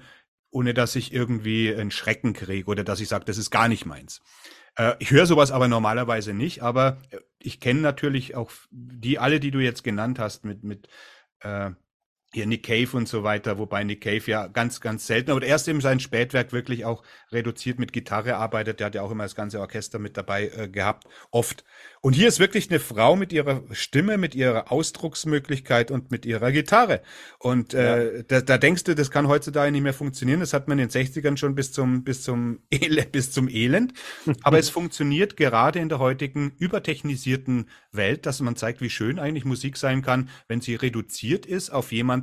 [0.50, 3.86] ohne dass ich irgendwie einen Schrecken kriege oder dass ich sage, das ist gar nicht
[3.86, 4.22] meins.
[4.76, 6.98] Äh, ich höre sowas aber normalerweise nicht, aber
[7.38, 10.88] ich kenne natürlich auch die alle, die du jetzt genannt hast, mit, mit
[11.42, 11.72] äh,
[12.32, 15.68] hier Nick Cave und so weiter, wobei Nick Cave ja ganz, ganz selten, aber erst
[15.68, 18.80] eben sein Spätwerk wirklich auch reduziert mit Gitarre arbeitet.
[18.80, 21.64] Der hat ja auch immer das ganze Orchester mit dabei äh, gehabt, oft.
[22.02, 26.52] Und hier ist wirklich eine Frau mit ihrer Stimme, mit ihrer Ausdrucksmöglichkeit und mit ihrer
[26.52, 27.02] Gitarre.
[27.40, 28.24] Und äh, ja.
[28.28, 30.40] da, da denkst du, das kann heutzutage nicht mehr funktionieren.
[30.40, 33.94] Das hat man in den 60ern schon bis zum, bis zum, Elend, bis zum Elend.
[34.44, 39.46] Aber es funktioniert gerade in der heutigen übertechnisierten Welt, dass man zeigt, wie schön eigentlich
[39.46, 42.19] Musik sein kann, wenn sie reduziert ist auf jemanden,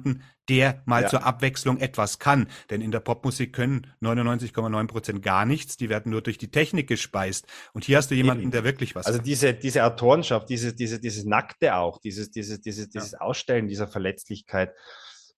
[0.49, 1.09] der mal ja.
[1.09, 2.49] zur Abwechslung etwas kann.
[2.71, 5.77] Denn in der Popmusik können 99,9 Prozent gar nichts.
[5.77, 7.47] Die werden nur durch die Technik gespeist.
[7.73, 8.51] Und hier hast du jemanden, Eben.
[8.53, 9.25] der wirklich was Also kann.
[9.25, 13.21] diese, diese Autorenschaft, dieses, diese, dieses Nackte auch, dieses, dieses, dieses, dieses ja.
[13.21, 14.73] Ausstellen dieser Verletzlichkeit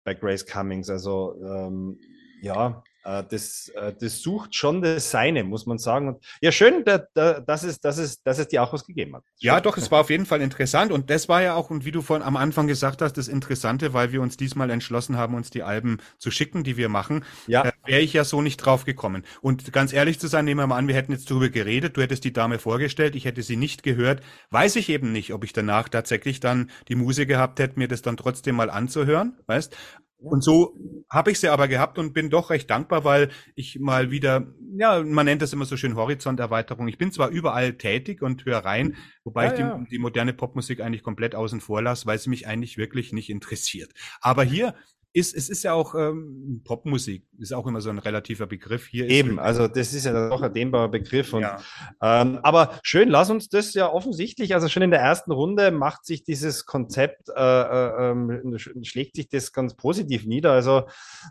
[0.04, 0.90] bei Grace Cummings.
[0.90, 1.98] Also ähm,
[2.40, 2.82] ja,
[3.28, 6.08] das, äh, das sucht schon das Seine, muss man sagen.
[6.08, 9.22] Und ja, schön, dass, es, dass, es, dass es dir auch was gegeben hat.
[9.24, 9.48] Schön.
[9.48, 10.92] Ja, doch, es war auf jeden Fall interessant.
[10.92, 13.94] Und das war ja auch, und wie du vorhin am Anfang gesagt hast, das Interessante,
[13.94, 17.24] weil wir uns diesmal entschlossen haben, uns die Alben zu schicken, die wir machen.
[17.46, 17.64] Ja.
[17.64, 19.24] Äh, Wäre ich ja so nicht drauf gekommen.
[19.40, 22.02] Und ganz ehrlich zu sein, nehmen wir mal an, wir hätten jetzt darüber geredet, du
[22.02, 24.20] hättest die Dame vorgestellt, ich hätte sie nicht gehört.
[24.50, 28.02] Weiß ich eben nicht, ob ich danach tatsächlich dann die Muse gehabt hätte, mir das
[28.02, 29.74] dann trotzdem mal anzuhören, weißt?
[30.20, 30.76] Und so
[31.08, 35.02] habe ich sie aber gehabt und bin doch recht dankbar, weil ich mal wieder, ja,
[35.04, 36.88] man nennt das immer so schön Horizonterweiterung.
[36.88, 39.84] Ich bin zwar überall tätig und höre rein, wobei ja, ich die, ja.
[39.90, 43.92] die, moderne Popmusik eigentlich komplett außen vor lasse, weil sie mich eigentlich wirklich nicht interessiert.
[44.20, 44.74] Aber hier
[45.12, 48.86] ist, es ist ja auch ähm, Popmusik, ist auch immer so ein relativer Begriff.
[48.86, 51.32] Hier Eben, also das ist ja doch ein dehnbarer Begriff.
[51.32, 51.60] Und, ja.
[52.02, 56.04] ähm, aber schön, lass uns das ja offensichtlich, also schon in der ersten Runde macht
[56.04, 60.52] sich dieses Konzept, äh, äh, ähm, schlägt sich das ganz positiv nieder.
[60.52, 60.84] Also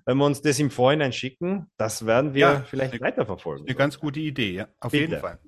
[0.06, 3.68] wenn wir uns das im Vorhinein schicken, das werden wir ja, vielleicht eine, weiterverfolgen.
[3.68, 5.04] Eine ganz gute Idee, ja, auf Bitte.
[5.04, 5.40] jeden Fall.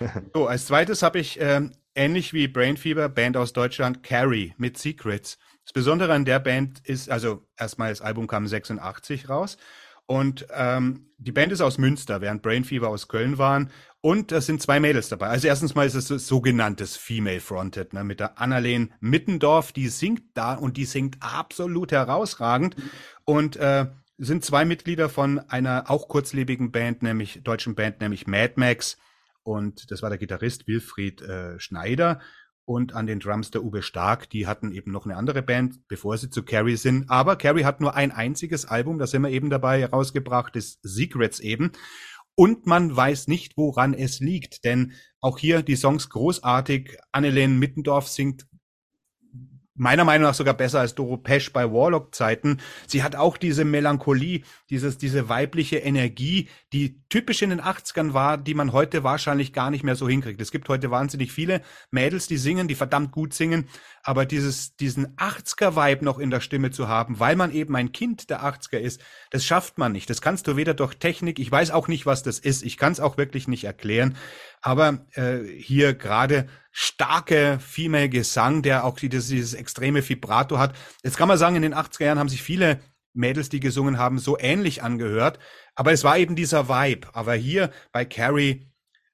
[0.34, 4.78] So, als zweites habe ich ähm, ähnlich wie Brain Fever, Band aus Deutschland, Carrie mit
[4.78, 5.38] Secrets.
[5.64, 9.56] Das Besondere an der Band ist, also erstmal das Album kam 86 raus
[10.10, 13.70] und ähm, die Band ist aus Münster, während Brain Fever aus Köln waren.
[14.00, 15.28] Und es sind zwei Mädels dabei.
[15.28, 20.22] Also erstens mal ist es sogenanntes Female Fronted, ne, mit der Annalene Mittendorf, die singt
[20.34, 22.74] da und die singt absolut herausragend.
[23.24, 23.86] Und äh,
[24.18, 28.98] sind zwei Mitglieder von einer auch kurzlebigen Band, nämlich deutschen Band, nämlich Mad Max.
[29.50, 32.20] Und das war der Gitarrist Wilfried äh, Schneider
[32.64, 34.30] und an den Drums der Uwe Stark.
[34.30, 37.10] Die hatten eben noch eine andere Band, bevor sie zu Carrie sind.
[37.10, 41.40] Aber Carrie hat nur ein einziges Album, da sind wir eben dabei, herausgebracht, ist Secrets
[41.40, 41.72] eben.
[42.36, 46.96] Und man weiß nicht, woran es liegt, denn auch hier die Songs großartig.
[47.10, 48.46] Annelene Mittendorf singt
[49.80, 52.60] meiner Meinung nach sogar besser als Doro Pesch bei Warlock-Zeiten.
[52.86, 58.36] Sie hat auch diese Melancholie, dieses, diese weibliche Energie, die typisch in den 80ern war,
[58.36, 60.38] die man heute wahrscheinlich gar nicht mehr so hinkriegt.
[60.42, 63.68] Es gibt heute wahnsinnig viele Mädels, die singen, die verdammt gut singen,
[64.02, 68.30] aber dieses, diesen 80er-Vibe noch in der Stimme zu haben, weil man eben ein Kind
[68.30, 70.08] der 80er ist, das schafft man nicht.
[70.08, 72.92] Das kannst du weder durch Technik, ich weiß auch nicht, was das ist, ich kann
[72.92, 74.16] es auch wirklich nicht erklären,
[74.62, 80.74] aber äh, hier gerade starke Female Gesang, der auch dieses, dieses extreme Vibrato hat.
[81.02, 82.80] Jetzt kann man sagen, in den 80er Jahren haben sich viele
[83.12, 85.38] Mädels, die gesungen haben, so ähnlich angehört.
[85.74, 87.08] Aber es war eben dieser Vibe.
[87.12, 88.69] Aber hier bei Carrie,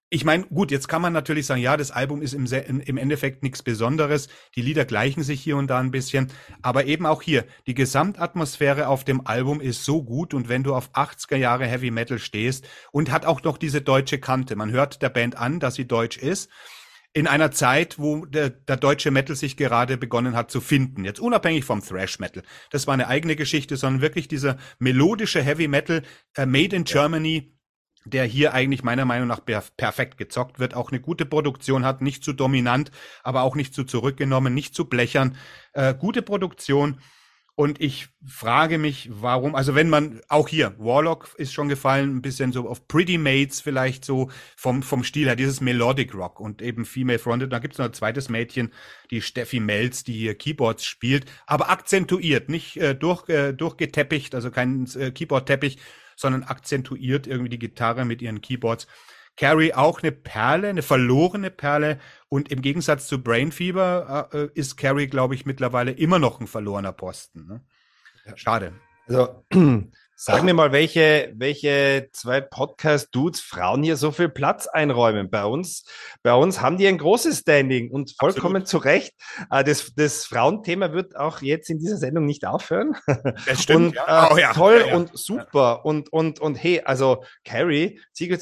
[0.09, 2.47] ich meine, gut, jetzt kann man natürlich sagen, ja, das Album ist im,
[2.81, 4.29] im Endeffekt nichts Besonderes.
[4.55, 6.29] Die Lieder gleichen sich hier und da ein bisschen.
[6.63, 10.33] Aber eben auch hier, die Gesamtatmosphäre auf dem Album ist so gut.
[10.33, 14.19] Und wenn du auf 80er Jahre Heavy Metal stehst und hat auch noch diese deutsche
[14.19, 14.55] Kante.
[14.55, 16.51] Man hört der Band an, dass sie deutsch ist
[17.13, 21.03] in einer Zeit, wo der, der deutsche Metal sich gerade begonnen hat zu finden.
[21.03, 22.43] Jetzt unabhängig vom Thrash Metal.
[22.71, 26.03] Das war eine eigene Geschichte, sondern wirklich dieser melodische Heavy Metal
[26.37, 27.56] äh, Made in Germany,
[28.07, 32.25] der hier eigentlich meiner Meinung nach perfekt gezockt wird, auch eine gute Produktion hat, nicht
[32.25, 32.91] zu dominant,
[33.23, 35.37] aber auch nicht zu zurückgenommen, nicht zu blechern.
[35.73, 36.99] Äh, gute Produktion
[37.59, 42.21] und ich frage mich, warum, also wenn man, auch hier, Warlock ist schon gefallen, ein
[42.21, 46.61] bisschen so auf Pretty Mates vielleicht so vom, vom Stil her, dieses Melodic Rock und
[46.61, 47.51] eben Female Fronted.
[47.51, 48.75] Da gibt es noch ein zweites Mädchen,
[49.11, 54.51] die Steffi Melz, die hier Keyboards spielt, aber akzentuiert, nicht äh, durch, äh, durchgeteppicht, also
[54.51, 55.79] kein äh, Keyboard-Teppich,
[56.17, 58.87] sondern akzentuiert irgendwie die Gitarre mit ihren Keyboards.
[59.37, 62.01] Carrie auch eine Perle, eine verlorene Perle.
[62.29, 66.47] Und im Gegensatz zu Brain Fever äh, ist Carrie, glaube ich, mittlerweile immer noch ein
[66.47, 67.47] verlorener Posten.
[67.47, 67.61] Ne?
[68.35, 68.73] Schade.
[69.07, 69.45] Also
[70.19, 75.29] Sag mir mal, welche, welche zwei Podcast-Dudes Frauen hier so viel Platz einräumen.
[75.29, 75.85] Bei uns,
[76.23, 78.69] bei uns haben die ein großes Standing und vollkommen Absolut.
[78.69, 79.13] zu Recht.
[79.51, 82.97] Äh, das, das Frauenthema wird auch jetzt in dieser Sendung nicht aufhören.
[83.47, 83.89] Das stimmt.
[83.89, 84.29] Und, ja.
[84.29, 84.53] Äh, oh, ja.
[84.55, 85.85] Toll ja, und super.
[85.85, 88.01] Und, und, und hey, also Carrie,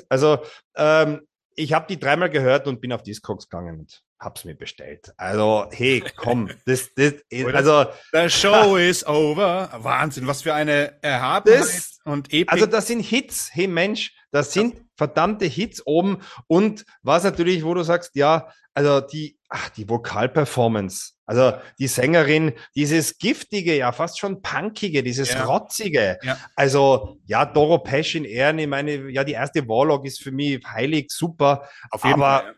[0.09, 0.39] also
[0.77, 1.23] ähm,
[1.57, 5.12] ich habe die dreimal gehört und bin auf Discogs gegangen hab's mir bestellt.
[5.16, 7.14] Also, hey, komm, das, das,
[7.53, 7.87] also.
[8.12, 9.70] The show is over.
[9.79, 12.53] Wahnsinn, was für eine Erhabenheit das, und Epik.
[12.53, 13.50] Also, das sind Hits.
[13.53, 16.18] Hey, Mensch, das sind verdammte Hits oben.
[16.46, 21.12] Und was natürlich, wo du sagst, ja, also die, ach, die Vokalperformance.
[21.27, 25.44] Also die Sängerin, dieses giftige, ja fast schon punkige, dieses ja.
[25.44, 26.18] rotzige.
[26.22, 26.37] Ja.
[26.55, 30.62] Also ja, Doro Pesch in Ehren, ich meine, ja, die erste Warlock ist für mich
[30.66, 31.68] heilig, super.
[31.90, 32.55] Auf jeden aber Fall.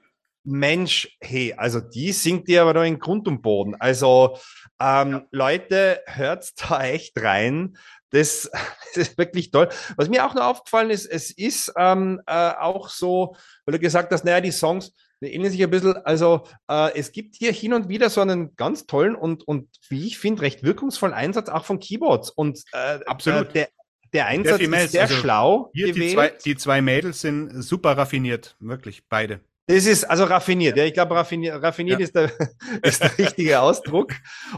[0.46, 3.74] Mensch, hey, also die singt dir aber da in Grund und Boden.
[3.78, 4.38] Also
[4.80, 5.26] ähm, ja.
[5.30, 7.76] Leute, hört da echt rein.
[8.10, 8.48] Das,
[8.94, 9.68] das, ist wirklich toll.
[9.96, 14.12] Was mir auch noch aufgefallen ist, es ist ähm, äh, auch so, weil du gesagt
[14.12, 15.96] hast, naja, die Songs ähneln sich ein bisschen.
[16.04, 20.06] Also äh, es gibt hier hin und wieder so einen ganz tollen und, und wie
[20.06, 22.30] ich finde, recht wirkungsvollen Einsatz auch von Keyboards.
[22.30, 23.48] Und äh, Absolut.
[23.50, 23.68] Äh, der,
[24.12, 25.70] der Einsatz ist sehr also schlau.
[25.74, 26.10] Hier gewählt.
[26.10, 29.40] Die zwei, die zwei Mädels sind super raffiniert, wirklich, beide.
[29.68, 30.76] Das ist also raffiniert.
[30.76, 32.04] Ja, ich glaube, raffiniert, raffiniert ja.
[32.04, 32.30] ist, der,
[32.82, 34.12] ist der richtige Ausdruck.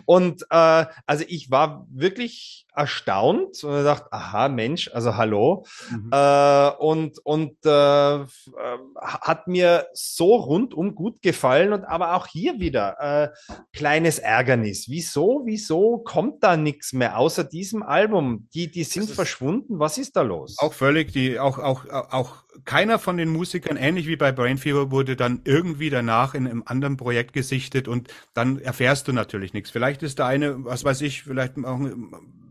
[0.05, 5.67] Und äh, also ich war wirklich erstaunt und dachte, aha, Mensch, also hallo.
[5.91, 6.11] Mhm.
[6.13, 8.25] Äh, und und äh,
[9.01, 14.89] hat mir so rundum gut gefallen und aber auch hier wieder äh, kleines Ärgernis.
[14.89, 18.49] Wieso, wieso kommt da nichts mehr außer diesem Album?
[18.55, 19.79] Die, die sind verschwunden.
[19.79, 20.57] Was ist da los?
[20.59, 24.91] Auch völlig, die auch auch auch keiner von den Musikern, ähnlich wie bei Brain Fever,
[24.91, 29.71] wurde dann irgendwie danach in einem anderen Projekt gesichtet und dann erfährst du natürlich nichts.
[29.71, 31.81] Vielleicht ist der eine, was weiß ich, vielleicht auch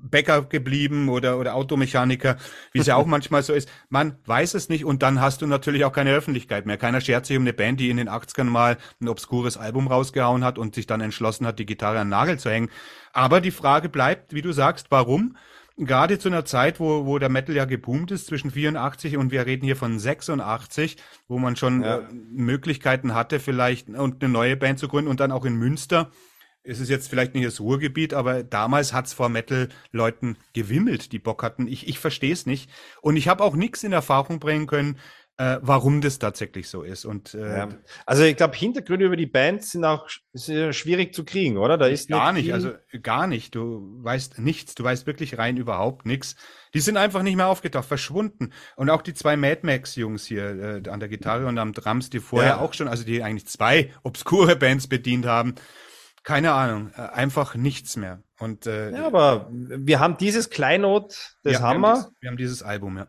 [0.10, 2.38] Bäcker geblieben oder, oder Automechaniker,
[2.72, 3.70] wie es ja auch manchmal so ist.
[3.90, 6.78] Man weiß es nicht und dann hast du natürlich auch keine Öffentlichkeit mehr.
[6.78, 10.44] Keiner schert sich um eine Band, die in den 80ern mal ein obskures Album rausgehauen
[10.44, 12.70] hat und sich dann entschlossen hat, die Gitarre an den Nagel zu hängen.
[13.14, 15.36] Aber die Frage bleibt, wie du sagst, warum?
[15.78, 19.46] gerade zu einer Zeit, wo, wo der Metal ja geboomt ist, zwischen 84 und wir
[19.46, 22.00] reden hier von 86, wo man schon ja.
[22.00, 26.12] äh, Möglichkeiten hatte, vielleicht und eine neue Band zu gründen und dann auch in Münster.
[26.68, 31.44] Es ist jetzt vielleicht nicht das Ruhrgebiet, aber damals hat's vor Metal-Leuten gewimmelt, die Bock
[31.44, 31.68] hatten.
[31.68, 32.70] Ich, ich verstehe es nicht.
[33.02, 35.00] Und ich habe auch nichts in Erfahrung bringen können,
[35.38, 37.06] äh, warum das tatsächlich so ist.
[37.06, 37.70] Und äh, ja.
[38.06, 41.78] also ich glaube, Hintergründe über die Bands sind auch schwierig zu kriegen, oder?
[41.78, 42.72] Da ist gar nicht, also
[43.04, 43.54] gar nicht.
[43.54, 46.36] Du weißt nichts, du weißt wirklich rein überhaupt nichts.
[46.74, 48.52] Die sind einfach nicht mehr aufgetaucht, verschwunden.
[48.76, 52.20] Und auch die zwei Mad Max-Jungs hier äh, an der Gitarre und am Drums, die
[52.20, 52.60] vorher ja.
[52.60, 55.56] auch schon, also die eigentlich zwei obskure Bands bedient haben.
[56.28, 58.22] Keine Ahnung, äh, einfach nichts mehr.
[58.38, 61.88] Und äh, ja, aber wir haben dieses Kleinod, das ja, haben wir.
[61.88, 63.08] Haben dieses, wir haben dieses Album, ja.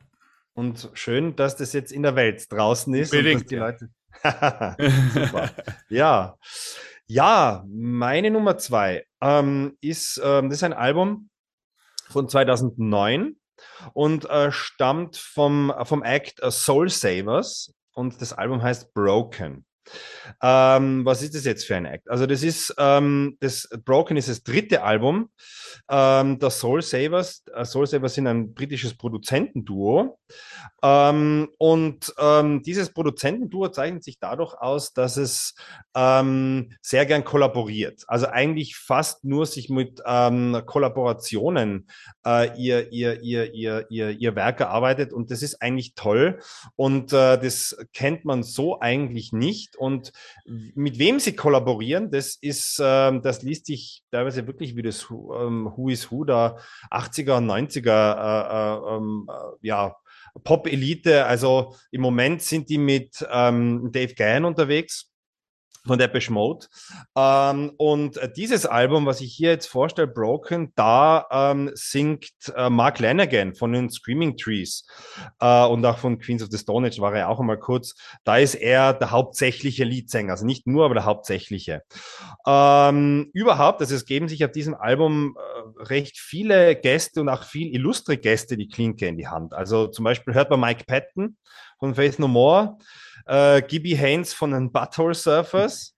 [0.55, 3.13] Und schön, dass das jetzt in der Welt draußen ist.
[3.13, 3.67] Dass die ja.
[3.67, 3.91] Leute.
[5.13, 5.51] Super.
[5.89, 6.37] ja.
[7.09, 11.29] Ja, meine Nummer zwei ähm, ist, ähm, das ist ein Album
[12.09, 13.35] von 2009
[13.95, 19.65] und äh, stammt vom, vom Act Soul Savers und das Album heißt Broken.
[20.43, 22.09] Ähm, was ist das jetzt für ein Act?
[22.11, 25.31] Also das ist ähm, das Broken ist das dritte Album
[25.91, 27.45] ähm, der Soul Savers.
[27.53, 30.19] Äh, Soul Savers sind ein britisches Produzentenduo
[30.83, 35.55] ähm, und ähm, dieses Produzentenduo zeichnet sich dadurch aus, dass es
[35.95, 38.05] ähm, sehr gern kollaboriert.
[38.07, 41.89] Also eigentlich fast nur sich mit Kollaborationen
[42.25, 46.41] äh, ihr, ihr, ihr, ihr, ihr, ihr Werk erarbeitet und das ist eigentlich toll
[46.77, 50.13] und äh, das kennt man so eigentlich nicht und
[50.47, 55.71] mit wem sie kollaborieren, das ist, ähm, das liest sich teilweise wirklich wie das ähm,
[55.77, 56.59] Who is Who der
[56.91, 59.97] 80er und 90er äh, äh, ähm, äh, ja,
[60.45, 61.27] Pop-Elite.
[61.27, 65.08] Also im Moment sind die mit ähm, Dave Gann unterwegs
[65.89, 66.67] von Depeche Mode.
[67.17, 73.01] Ähm, und dieses Album, was ich hier jetzt vorstelle, Broken, da ähm, singt äh, Mark
[73.01, 74.87] Lanagan von den Screaming Trees
[75.41, 77.95] äh, und auch von Queens of the Stone Age war er auch einmal kurz.
[78.25, 81.83] Da ist er der hauptsächliche Leadsänger, also nicht nur, aber der hauptsächliche.
[82.47, 87.43] Ähm, überhaupt, also es geben sich auf diesem Album äh, recht viele Gäste und auch
[87.43, 89.55] viel illustre Gäste die Klinke in die Hand.
[89.55, 91.37] Also zum Beispiel hört man Mike Patton
[91.79, 92.79] von Faith No More
[93.27, 95.97] äh, Gibby Haynes von den Butthole Surfers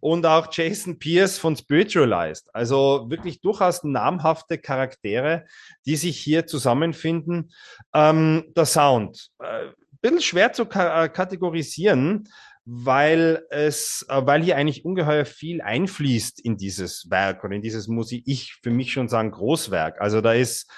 [0.00, 2.48] und auch Jason Pierce von Spiritualized.
[2.52, 5.44] Also wirklich durchaus namhafte Charaktere,
[5.86, 7.52] die sich hier zusammenfinden.
[7.94, 9.68] Ähm, der Sound, äh,
[10.00, 12.28] bisschen schwer zu ka äh, kategorisieren,
[12.64, 17.88] weil es, äh, weil hier eigentlich ungeheuer viel einfließt in dieses Werk oder in dieses
[17.88, 18.22] Musik.
[18.26, 20.00] Ich für mich schon sagen Großwerk.
[20.00, 20.70] Also da ist,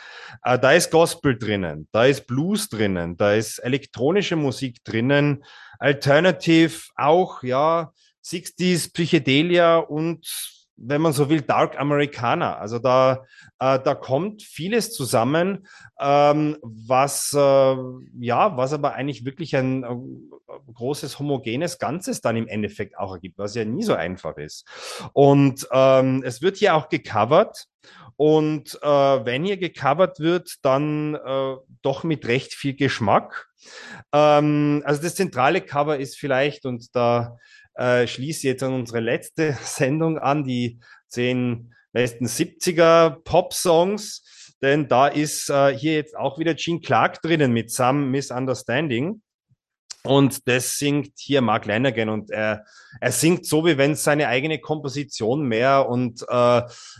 [0.42, 5.44] äh, da ist Gospel drinnen, da ist Blues drinnen, da ist elektronische Musik drinnen,
[5.78, 7.92] Alternative auch, ja,
[8.24, 12.56] 60s, Psychedelia und wenn man so will, Dark Americana.
[12.56, 13.24] Also da,
[13.58, 15.66] äh, da kommt vieles zusammen,
[16.00, 17.76] ähm, was äh,
[18.20, 19.88] ja, was aber eigentlich wirklich ein, äh,
[20.72, 24.66] großes homogenes Ganzes dann im Endeffekt auch ergibt, was ja nie so einfach ist.
[25.12, 27.66] Und ähm, es wird hier auch gecovert.
[28.16, 33.48] Und äh, wenn hier gecovert wird, dann äh, doch mit recht viel Geschmack.
[34.12, 37.36] Ähm, also das zentrale Cover ist vielleicht, und da
[37.74, 45.08] äh, schließe jetzt an unsere letzte Sendung an, die zehn besten 70er Pop-Songs, denn da
[45.08, 49.22] ist äh, hier jetzt auch wieder Gene Clark drinnen mit Some Misunderstanding.
[50.06, 52.66] Und das singt hier Mark Lanagan und er,
[53.00, 56.58] er singt so, wie wenn es seine eigene Komposition mehr und äh,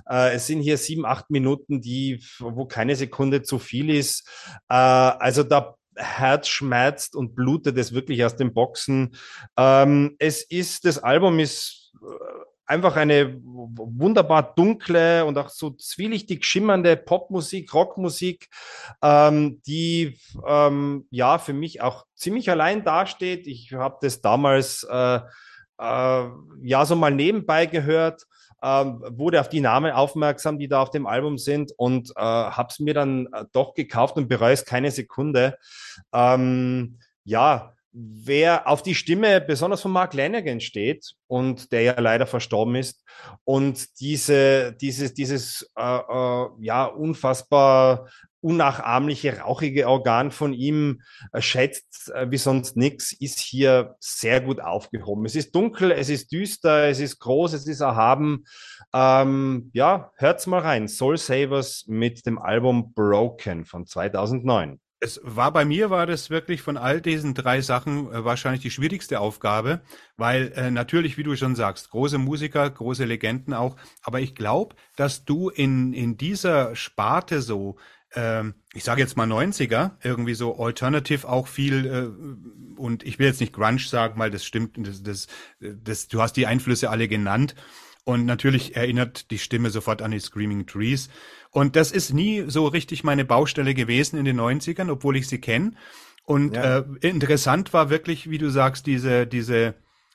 [0.09, 4.27] äh, es sind hier sieben, acht Minuten, die, wo keine Sekunde zu viel ist.
[4.71, 9.17] Äh, also da Herz schmerzt und blutet es wirklich aus den Boxen.
[9.57, 16.45] Ähm, es ist, das Album ist äh, einfach eine wunderbar dunkle und auch so zwielichtig
[16.45, 18.49] schimmernde Popmusik, Rockmusik,
[19.03, 23.47] ähm, die ähm, ja für mich auch ziemlich allein dasteht.
[23.47, 25.21] Ich habe das damals äh,
[25.79, 26.29] äh,
[26.63, 28.27] ja so mal nebenbei gehört
[28.65, 32.69] ähm, wurde auf die Namen aufmerksam, die da auf dem Album sind und äh, habe
[32.71, 35.59] es mir dann äh, doch gekauft und bereue es keine Sekunde.
[36.15, 42.27] Ähm, ja, wer auf die Stimme besonders von Mark Lanigan steht und der ja leider
[42.27, 43.05] verstorben ist
[43.45, 48.09] und diese, dieses, dieses äh, äh, ja unfassbar
[48.45, 51.01] unnachahmliche, rauchige Organ von ihm
[51.33, 55.25] äh, schätzt äh, wie sonst nichts, ist hier sehr gut aufgehoben.
[55.25, 58.45] Es ist dunkel, es ist düster, es ist groß, es ist erhaben.
[58.93, 60.89] Ähm, ja, hört's mal rein.
[60.89, 64.79] Soul Savers mit dem Album Broken von 2009.
[65.01, 68.71] Es war bei mir war das wirklich von all diesen drei Sachen äh, wahrscheinlich die
[68.71, 69.83] schwierigste Aufgabe,
[70.17, 74.77] weil äh, natürlich, wie du schon sagst, große Musiker, große Legenden auch, aber ich glaube,
[74.97, 77.77] dass du in in dieser Sparte so
[78.15, 83.27] ähm, ich sage jetzt mal 90er, irgendwie so Alternative auch viel äh, und ich will
[83.27, 85.27] jetzt nicht Grunge sagen, weil das stimmt, das, das,
[85.61, 87.55] das, du hast die Einflüsse alle genannt.
[88.07, 91.09] Und natürlich erinnert die Stimme sofort an die Screaming Trees.
[91.51, 95.41] Und das ist nie so richtig meine Baustelle gewesen in den 90ern, obwohl ich sie
[95.41, 95.73] kenne
[96.25, 96.79] und ja.
[96.79, 99.75] äh, interessant war wirklich, wie du sagst, diese, diese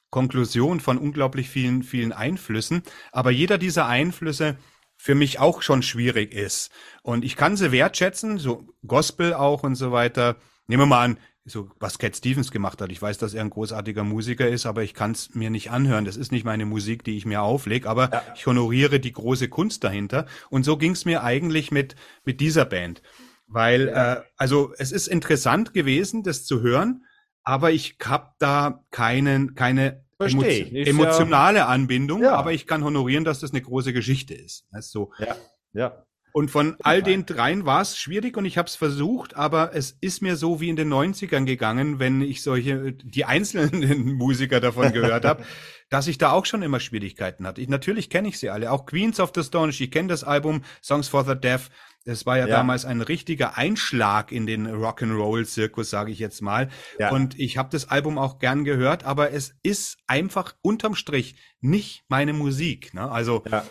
[0.10, 2.82] Konklusion von unglaublich vielen, vielen Einflüssen,
[3.12, 4.58] aber jeder dieser Einflüsse
[5.02, 6.72] für mich auch schon schwierig ist.
[7.04, 10.36] Und ich kann sie wertschätzen, so Gospel auch und so weiter.
[10.68, 12.92] Nehmen wir mal an, so was Cat Stevens gemacht hat.
[12.92, 16.04] Ich weiß, dass er ein großartiger Musiker ist, aber ich kann es mir nicht anhören.
[16.04, 18.24] Das ist nicht meine Musik, die ich mir auflege, aber ja.
[18.36, 20.26] ich honoriere die große Kunst dahinter.
[20.50, 23.02] Und so ging es mir eigentlich mit, mit dieser Band.
[23.48, 27.06] Weil, äh, also es ist interessant gewesen, das zu hören,
[27.44, 30.68] aber ich habe da keinen, keine Verstehe.
[30.86, 32.36] Emo emotionale Anbindung, ja.
[32.36, 34.66] aber ich kann honorieren, dass das eine große Geschichte ist.
[34.70, 35.36] Also, ja,
[35.72, 36.06] ja.
[36.40, 39.98] Und von all den dreien war es schwierig und ich habe es versucht, aber es
[40.00, 44.94] ist mir so wie in den 90ern gegangen, wenn ich solche, die einzelnen Musiker davon
[44.94, 45.44] gehört habe,
[45.90, 47.60] dass ich da auch schon immer Schwierigkeiten hatte.
[47.60, 50.64] Ich, natürlich kenne ich sie alle, auch Queens of the Stone ich kenne das Album
[50.82, 51.70] Songs for the Deaf.
[52.06, 56.70] Das war ja, ja, damals ein richtiger Einschlag in den Rock'n'Roll-Zirkus, sage ich jetzt mal.
[56.98, 57.12] Ja.
[57.12, 62.06] Und ich habe das Album auch gern gehört, aber es ist einfach unterm Strich nicht
[62.08, 62.94] meine Musik.
[62.94, 63.12] Ne?
[63.12, 63.66] Also ja.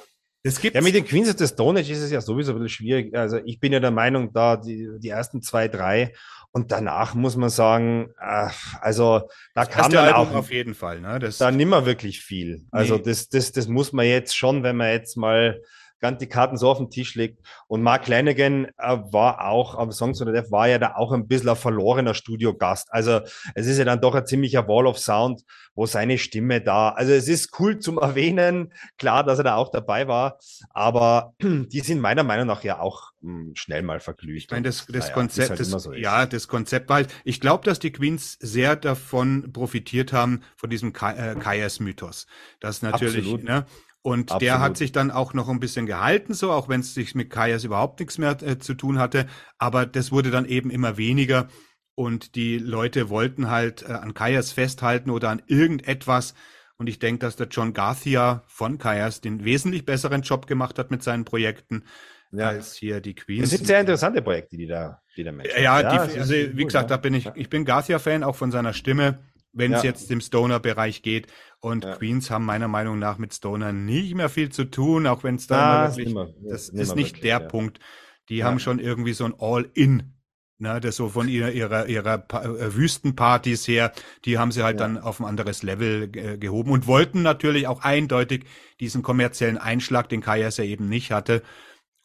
[0.48, 2.58] Es gibt ja, mit den Queens of the Stone Age ist es ja sowieso ein
[2.58, 3.16] bisschen schwierig.
[3.16, 6.14] Also ich bin ja der Meinung, da die, die ersten zwei, drei
[6.52, 11.00] und danach muss man sagen, ach, also da das kann man auch auf jeden Fall.
[11.00, 11.18] Ne?
[11.18, 12.64] Das, da nimmer wirklich viel.
[12.70, 13.02] Also nee.
[13.04, 15.60] das, das, das muss man jetzt schon, wenn man jetzt mal
[16.00, 17.40] ganz die Karten so auf den Tisch legt.
[17.66, 21.12] Und Mark Lanigan äh, war auch am Songs of the Deaf, war ja da auch
[21.12, 22.88] ein bisschen ein verlorener Studiogast.
[22.92, 23.20] Also
[23.54, 25.42] es ist ja dann doch ein ziemlicher Wall of Sound,
[25.78, 29.70] wo seine Stimme da, also es ist cool zum Erwähnen, klar, dass er da auch
[29.70, 30.38] dabei war,
[30.70, 34.38] aber die sind meiner Meinung nach ja auch mh, hm, schnell mal verglüht.
[34.38, 37.40] Ich meine, das, das naja, Konzept, halt das, so ja, das Konzept war halt, ich
[37.40, 42.26] glaube, dass die Queens sehr davon profitiert haben, von diesem äh, Kaias-Mythos.
[42.58, 43.44] Das natürlich, Absolut.
[43.44, 43.64] ne?
[44.02, 44.42] Und Absolut.
[44.42, 47.30] der hat sich dann auch noch ein bisschen gehalten, so, auch wenn es sich mit
[47.30, 49.26] Kajas überhaupt nichts mehr äh, zu tun hatte.
[49.58, 51.48] Aber das wurde dann eben immer weniger.
[51.94, 56.34] Und die Leute wollten halt äh, an Kajas festhalten oder an irgendetwas.
[56.76, 60.92] Und ich denke, dass der John Garcia von Kajas den wesentlich besseren Job gemacht hat
[60.92, 61.82] mit seinen Projekten
[62.30, 62.48] ja.
[62.48, 63.50] als hier die Queens.
[63.50, 65.50] Das sind sehr interessante Projekte, die da, die da matchen.
[65.56, 68.72] Ja, ja die, also wie gesagt, da bin ich, ich bin Garcia-Fan, auch von seiner
[68.72, 69.18] Stimme
[69.52, 69.90] wenn es ja.
[69.90, 71.28] jetzt im Stoner-Bereich geht.
[71.60, 71.96] Und ja.
[71.96, 75.46] Queens haben meiner Meinung nach mit Stoner nicht mehr viel zu tun, auch wenn es
[75.46, 77.40] da ah, wirklich, nimmer, das ist nicht wirklich, der ja.
[77.40, 77.80] Punkt.
[78.28, 80.14] Die haben schon irgendwie so ein All-In.
[80.60, 83.92] Ne, das so von ihrer, ihrer, ihrer äh, Wüstenpartys her,
[84.24, 87.82] die haben sie halt dann auf ein anderes Level äh, gehoben und wollten natürlich auch
[87.82, 88.44] eindeutig
[88.80, 91.44] diesen kommerziellen Einschlag, den Kajas ja eben nicht hatte,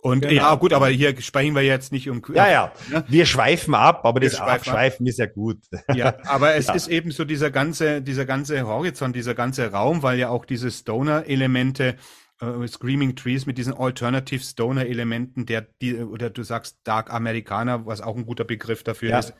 [0.03, 0.33] und genau.
[0.33, 2.21] ja, gut, aber hier sprechen wir jetzt nicht um.
[2.33, 2.73] Ja, ja.
[2.89, 3.05] Ne?
[3.07, 5.59] Wir schweifen ab, aber wir das Abschweifen ist ja gut.
[5.95, 6.73] Ja, aber es ja.
[6.73, 10.71] ist eben so dieser ganze, dieser ganze Horizont, dieser ganze Raum, weil ja auch diese
[10.71, 11.95] Stoner-Elemente,
[12.41, 18.01] äh, Screaming Trees mit diesen Alternative Stoner-Elementen, der, die, oder du sagst Dark Amerikaner, was
[18.01, 19.19] auch ein guter Begriff dafür ja.
[19.19, 19.33] ist.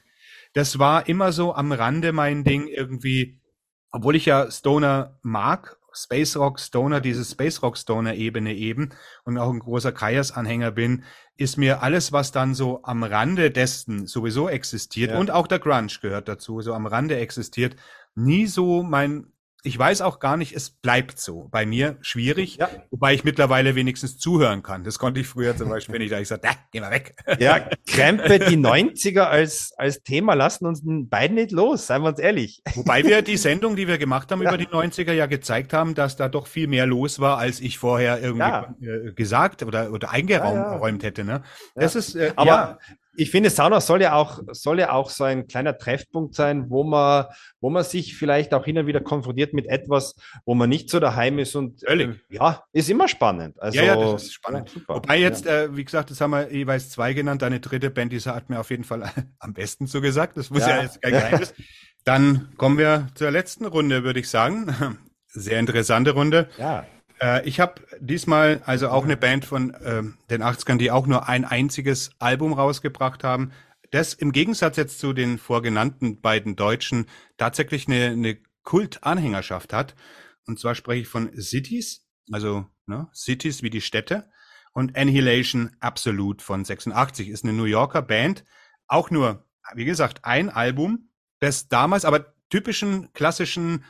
[0.54, 3.42] Das war immer so am Rande mein Ding irgendwie,
[3.92, 8.90] obwohl ich ja Stoner mag Space Rock Stoner, diese Space Rock Stoner Ebene eben
[9.24, 11.04] und auch ein großer Kaias-Anhänger bin,
[11.38, 15.20] ist mir alles, was dann so am Rande dessen sowieso existiert ja.
[15.20, 17.76] und auch der Grunge gehört dazu, so am Rande existiert,
[18.16, 19.34] nie so mein
[19.66, 21.48] ich weiß auch gar nicht, es bleibt so.
[21.50, 22.70] Bei mir schwierig, ja.
[22.92, 24.84] wobei ich mittlerweile wenigstens zuhören kann.
[24.84, 27.16] Das konnte ich früher zum Beispiel nicht, da ich sagte, geh mal weg.
[27.40, 32.20] Ja, Krempe, die 90er als, als Thema lassen uns beiden nicht los, seien wir uns
[32.20, 32.62] ehrlich.
[32.76, 34.50] Wobei wir die Sendung, die wir gemacht haben ja.
[34.50, 37.78] über die 90er ja gezeigt haben, dass da doch viel mehr los war, als ich
[37.78, 38.76] vorher irgendwie ja.
[38.82, 41.24] Äh, gesagt oder, oder eingeräumt hätte.
[41.24, 41.42] Ne?
[41.76, 42.80] Das ist, äh, aber
[43.16, 46.84] ich finde, Sauna soll ja auch, soll ja auch so ein kleiner Treffpunkt sein, wo
[46.84, 47.26] man,
[47.62, 51.00] wo man sich vielleicht auch hin und wieder konfrontiert mit etwas, wo man nicht so
[51.00, 53.62] daheim ist und äh, ja, ist immer spannend.
[53.62, 54.72] Also, ja, ja, das ist spannend.
[54.76, 55.64] Ja, Wobei jetzt, ja.
[55.64, 57.42] äh, wie gesagt, das haben wir jeweils zwei genannt.
[57.42, 60.38] Deine dritte Band, die hat mir auf jeden Fall am besten so gesagt.
[60.38, 61.54] Das muss ja, ja jetzt kein Geheimnis.
[62.04, 64.98] Dann kommen wir zur letzten Runde, würde ich sagen.
[65.28, 66.50] Sehr interessante Runde.
[66.58, 66.86] Ja.
[67.24, 71.30] Äh, ich habe diesmal also auch eine Band von äh, den 80ern, die auch nur
[71.30, 73.52] ein einziges Album rausgebracht haben.
[73.92, 77.06] Das im Gegensatz jetzt zu den vorgenannten beiden Deutschen
[77.38, 79.96] tatsächlich eine, eine Kultanhängerschaft hat.
[80.46, 84.30] Und zwar spreche ich von Cities, also ne, Cities wie die Städte.
[84.74, 88.44] Und Annihilation Absolute von 86 ist eine New Yorker Band.
[88.88, 89.46] Auch nur,
[89.76, 91.10] wie gesagt, ein Album,
[91.40, 93.86] das damals aber typischen klassischen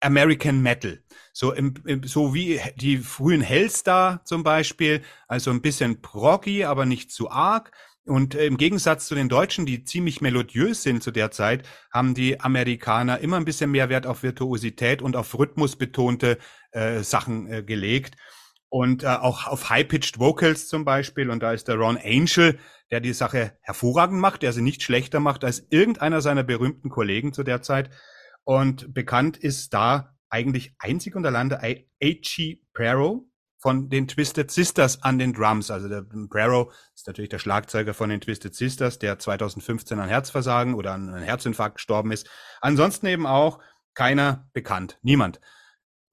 [0.00, 1.02] American Metal.
[1.32, 6.86] So, im, im, so wie die frühen Hellstar zum Beispiel, also ein bisschen proggy, aber
[6.86, 7.72] nicht zu arg.
[8.04, 12.14] Und äh, im Gegensatz zu den Deutschen, die ziemlich melodiös sind zu der Zeit, haben
[12.14, 16.38] die Amerikaner immer ein bisschen mehr Wert auf Virtuosität und auf rhythmusbetonte
[16.72, 18.16] äh, Sachen äh, gelegt.
[18.70, 21.30] Und äh, auch auf High-Pitched Vocals zum Beispiel.
[21.30, 22.58] Und da ist der Ron Angel,
[22.90, 27.32] der die Sache hervorragend macht, der sie nicht schlechter macht als irgendeiner seiner berühmten Kollegen
[27.32, 27.90] zu der Zeit.
[28.48, 32.62] Und bekannt ist da eigentlich einzig und allein der A.G.
[32.72, 33.28] Prero
[33.58, 35.70] von den Twisted Sisters an den Drums.
[35.70, 40.72] Also der Prero ist natürlich der Schlagzeuger von den Twisted Sisters, der 2015 an Herzversagen
[40.72, 42.26] oder an einem Herzinfarkt gestorben ist.
[42.62, 43.58] Ansonsten eben auch
[43.92, 44.98] keiner bekannt.
[45.02, 45.40] Niemand.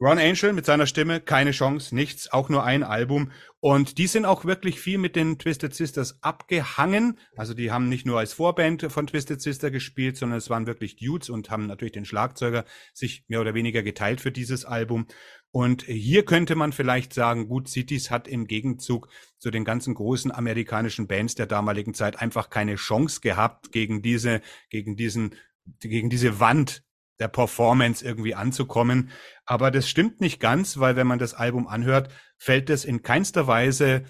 [0.01, 3.31] Ron Angel mit seiner Stimme, keine Chance, nichts, auch nur ein Album.
[3.61, 7.17] Und die sind auch wirklich viel mit den Twisted Sisters abgehangen.
[7.37, 10.97] Also die haben nicht nur als Vorband von Twisted Sister gespielt, sondern es waren wirklich
[10.97, 15.07] Dudes und haben natürlich den Schlagzeuger sich mehr oder weniger geteilt für dieses Album.
[15.51, 20.29] Und hier könnte man vielleicht sagen, gut, Cities hat im Gegenzug zu den ganzen großen
[20.29, 25.35] amerikanischen Bands der damaligen Zeit einfach keine Chance gehabt, gegen diese, gegen diesen,
[25.79, 26.83] gegen diese Wand
[27.19, 29.09] der Performance irgendwie anzukommen.
[29.45, 33.47] Aber das stimmt nicht ganz, weil wenn man das Album anhört, fällt es in keinster
[33.47, 34.03] Weise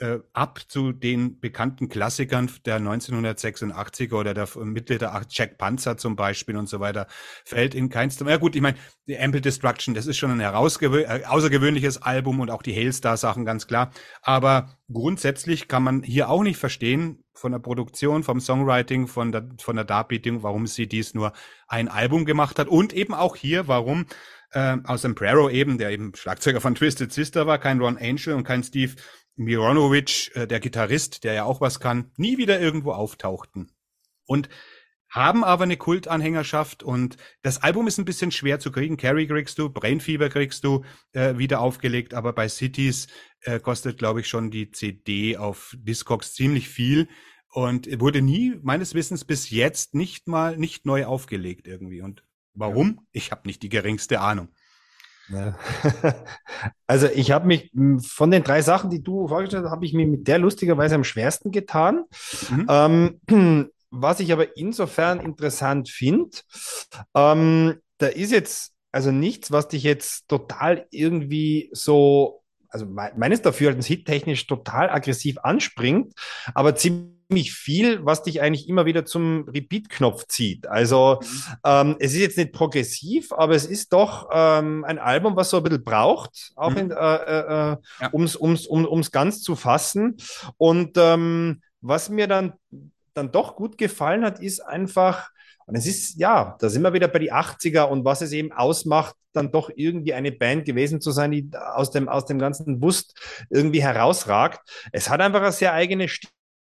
[0.00, 6.16] äh, ab zu den bekannten Klassikern der 1986er oder der Mitte der Jack Panzer zum
[6.16, 7.06] Beispiel und so weiter,
[7.44, 8.76] fällt in keinster, ja gut, ich meine,
[9.06, 13.44] die Ample Destruction, das ist schon ein herausgewö äh, außergewöhnliches Album und auch die Hailstar-Sachen,
[13.44, 13.92] ganz klar.
[14.22, 19.48] Aber grundsätzlich kann man hier auch nicht verstehen, von der Produktion, vom Songwriting, von der,
[19.60, 21.32] von der Darbietung, warum sie dies nur
[21.66, 24.06] ein Album gemacht hat und eben auch hier, warum
[24.52, 28.44] äh, aus Prero eben, der eben Schlagzeuger von Twisted Sister war, kein Ron Angel und
[28.44, 28.94] kein Steve
[29.36, 33.72] Mironovic, äh, der Gitarrist, der ja auch was kann, nie wieder irgendwo auftauchten.
[34.26, 34.48] Und
[35.14, 38.96] haben aber eine Kultanhängerschaft und das Album ist ein bisschen schwer zu kriegen.
[38.96, 43.06] Carrie kriegst du, Brain Fever kriegst du äh, wieder aufgelegt, aber bei Cities
[43.42, 47.08] äh, kostet, glaube ich, schon die CD auf Discogs ziemlich viel
[47.48, 52.02] und wurde nie, meines Wissens bis jetzt, nicht mal, nicht neu aufgelegt irgendwie.
[52.02, 53.06] Und warum?
[53.12, 54.48] Ich habe nicht die geringste Ahnung.
[55.28, 55.56] Ja.
[56.86, 57.72] Also ich habe mich
[58.06, 61.02] von den drei Sachen, die du vorgestellt hast, habe ich mir mit der lustigerweise am
[61.02, 62.04] schwersten getan.
[62.50, 62.66] Mhm.
[62.68, 66.36] Ähm, was ich aber insofern interessant finde,
[67.14, 73.86] ähm, da ist jetzt also nichts, was dich jetzt total irgendwie so, also meines Dafürhaltens
[73.86, 76.14] hittechnisch total aggressiv anspringt,
[76.54, 80.68] aber ziemlich viel, was dich eigentlich immer wieder zum Repeat-Knopf zieht.
[80.68, 81.56] Also mhm.
[81.64, 85.56] ähm, es ist jetzt nicht progressiv, aber es ist doch ähm, ein Album, was so
[85.56, 86.76] ein bisschen braucht, auch mhm.
[86.76, 88.12] in, äh, äh, äh ja.
[88.12, 90.16] ums, ums, um, ums ganz zu fassen.
[90.56, 92.54] Und ähm, was mir dann,
[93.14, 95.30] dann doch gut gefallen hat, ist einfach,
[95.66, 98.52] und es ist, ja, da sind wir wieder bei die 80er und was es eben
[98.52, 102.78] ausmacht, dann doch irgendwie eine Band gewesen zu sein, die aus dem, aus dem ganzen
[102.78, 103.18] Bust
[103.50, 104.60] irgendwie herausragt.
[104.92, 106.08] Es hat einfach eine sehr eigene.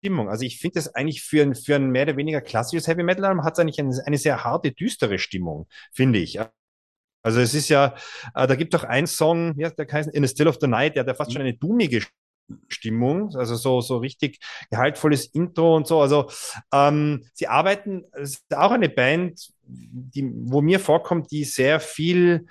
[0.05, 0.28] Stimmung.
[0.28, 3.24] Also ich finde das eigentlich für ein, für ein mehr oder weniger klassisches Heavy Metal
[3.24, 6.38] Album hat es eigentlich eine, eine sehr harte, düstere Stimmung, finde ich.
[7.22, 7.95] Also es ist ja,
[8.34, 11.01] äh, da gibt doch einen Song, ja, der In the Still of the Night, der
[11.01, 12.03] hat ja fast schon eine dummige
[12.68, 14.38] Stimmung, also so, so richtig
[14.70, 16.01] gehaltvolles Intro und so.
[16.01, 16.28] Also
[16.72, 22.47] ähm, sie arbeiten, es ist auch eine Band, die, wo mir vorkommt, die sehr viel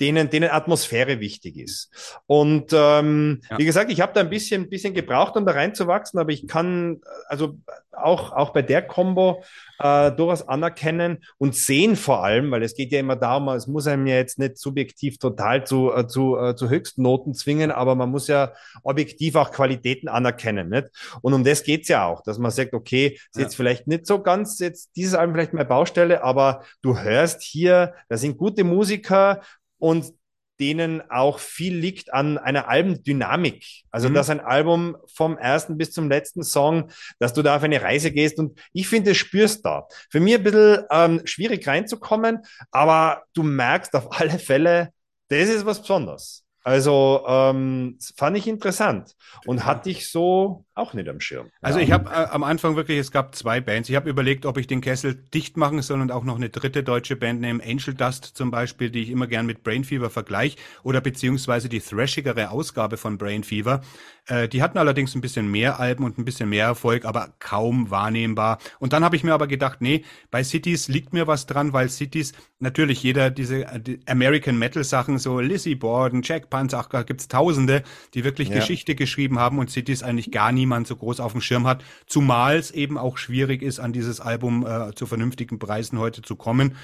[0.00, 2.20] denen, denen Atmosphäre wichtig ist.
[2.26, 3.58] Und ähm, ja.
[3.58, 7.00] wie gesagt, ich habe da ein bisschen, bisschen gebraucht, um da reinzuwachsen, aber ich kann
[7.28, 7.58] also
[7.96, 9.42] auch, auch bei der Combo
[9.78, 13.86] äh, durchaus anerkennen und sehen vor allem, weil es geht ja immer darum, es muss
[13.86, 17.94] einem ja jetzt nicht subjektiv total zu, äh, zu, äh, zu höchsten Noten zwingen, aber
[17.94, 20.68] man muss ja objektiv auch Qualitäten anerkennen.
[20.68, 20.88] Nicht?
[21.22, 23.42] Und um das geht's ja auch, dass man sagt, okay, ist ja.
[23.42, 27.94] jetzt vielleicht nicht so ganz jetzt dieses Album vielleicht meine Baustelle, aber du hörst hier,
[28.08, 29.40] da sind gute Musiker
[29.78, 30.12] und
[30.58, 33.84] denen auch viel liegt an einer Albendynamik.
[33.90, 34.14] Also, mhm.
[34.14, 38.10] dass ein Album vom ersten bis zum letzten Song, dass du da auf eine Reise
[38.10, 39.86] gehst und ich finde, das spürst da.
[40.10, 44.90] Für mich ein bisschen ähm, schwierig reinzukommen, aber du merkst auf alle Fälle,
[45.28, 46.45] das ist was Besonderes.
[46.66, 49.14] Also ähm, fand ich interessant
[49.44, 51.48] und hatte ich so auch nicht am Schirm.
[51.62, 53.88] Also ich habe äh, am Anfang wirklich, es gab zwei Bands.
[53.88, 56.82] Ich habe überlegt, ob ich den Kessel dicht machen soll und auch noch eine dritte
[56.82, 60.56] deutsche Band nehmen, Angel Dust zum Beispiel, die ich immer gern mit Brain Fever vergleiche,
[60.82, 63.80] oder beziehungsweise die thrashigere Ausgabe von Brain Fever.
[64.26, 67.90] Äh, die hatten allerdings ein bisschen mehr Alben und ein bisschen mehr Erfolg, aber kaum
[67.90, 68.58] wahrnehmbar.
[68.80, 71.88] Und dann habe ich mir aber gedacht, nee, bei Cities liegt mir was dran, weil
[71.88, 77.28] Cities natürlich jeder diese die American Metal Sachen, so Lizzie Borden, Jack Panzer, da gibt's
[77.28, 77.82] Tausende,
[78.14, 78.54] die wirklich ja.
[78.54, 82.56] Geschichte geschrieben haben und Cities eigentlich gar niemand so groß auf dem Schirm hat, zumal
[82.56, 86.76] es eben auch schwierig ist, an dieses Album äh, zu vernünftigen Preisen heute zu kommen.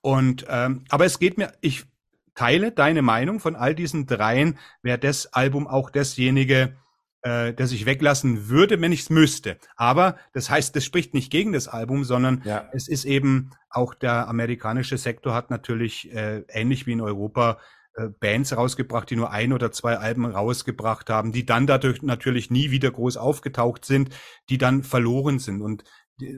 [0.00, 1.84] Und ähm, aber es geht mir, ich
[2.34, 6.74] teile deine Meinung von all diesen dreien, wäre das Album auch dasjenige,
[7.22, 9.58] äh, das ich weglassen würde, wenn ich es müsste.
[9.76, 12.68] Aber das heißt, das spricht nicht gegen das Album, sondern ja.
[12.72, 17.58] es ist eben auch der amerikanische Sektor hat natürlich äh, ähnlich wie in Europa
[18.20, 22.70] Bands rausgebracht, die nur ein oder zwei Alben rausgebracht haben, die dann dadurch natürlich nie
[22.70, 24.10] wieder groß aufgetaucht sind,
[24.48, 25.60] die dann verloren sind.
[25.60, 25.84] Und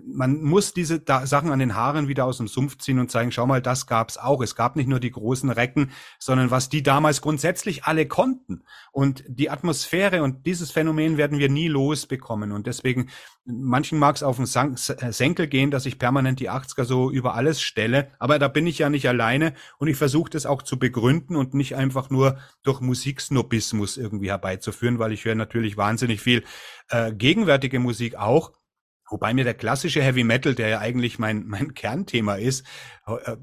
[0.06, 3.32] man muss diese da Sachen an den Haaren wieder aus dem Sumpf ziehen und zeigen,
[3.32, 4.42] schau mal, das gab's auch.
[4.42, 8.64] Es gab nicht nur die großen Recken, sondern was die damals grundsätzlich alle konnten.
[8.92, 12.52] Und die Atmosphäre und dieses Phänomen werden wir nie losbekommen.
[12.52, 13.10] Und deswegen,
[13.44, 17.34] manchen mag es auf den äh, Senkel gehen, dass ich permanent die 80er so über
[17.34, 18.10] alles stelle.
[18.18, 21.54] Aber da bin ich ja nicht alleine und ich versuche das auch zu begründen und
[21.54, 26.44] nicht einfach nur durch Musiksnobismus irgendwie herbeizuführen, weil ich höre natürlich wahnsinnig viel
[26.88, 28.52] äh, gegenwärtige Musik auch.
[29.12, 32.66] Wobei mir der klassische Heavy Metal, der ja eigentlich mein, mein Kernthema ist,
[33.06, 33.36] äh,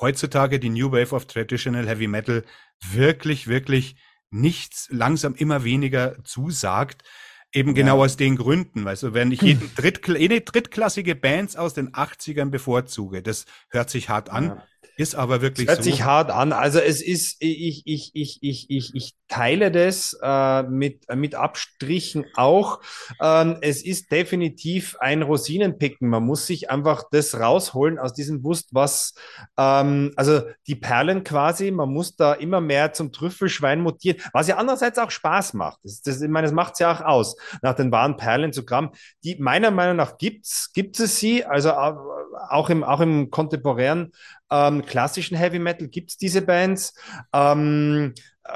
[0.00, 2.44] heutzutage die New Wave of Traditional Heavy Metal
[2.92, 3.96] wirklich, wirklich
[4.30, 7.04] nichts langsam immer weniger zusagt.
[7.52, 7.74] Eben ja.
[7.74, 11.92] genau aus den Gründen, weißt du, wenn ich jeden Drittkla jede drittklassige Bands aus den
[11.92, 14.46] 80ern bevorzuge, das hört sich hart an.
[14.46, 14.66] Ja.
[14.96, 15.90] Ist aber wirklich hört so.
[15.90, 16.52] sich hart an.
[16.52, 22.24] Also es ist, ich, ich, ich, ich, ich, ich teile das äh, mit, mit Abstrichen
[22.36, 22.80] auch.
[23.20, 26.08] Ähm, es ist definitiv ein Rosinenpicken.
[26.08, 29.14] Man muss sich einfach das rausholen aus diesem Wust, was,
[29.58, 34.56] ähm, also die Perlen quasi, man muss da immer mehr zum Trüffelschwein mutieren, was ja
[34.56, 35.80] andererseits auch Spaß macht.
[35.82, 38.64] Das, das, ich meine, das macht es ja auch aus, nach den wahren Perlen zu
[38.64, 38.90] graben.
[39.24, 44.12] Die meiner Meinung nach gibt's, gibt es sie, also auch im, auch im kontemporären
[44.54, 46.94] ähm, klassischen Heavy Metal gibt es diese Bands.
[47.32, 48.52] Ähm, äh,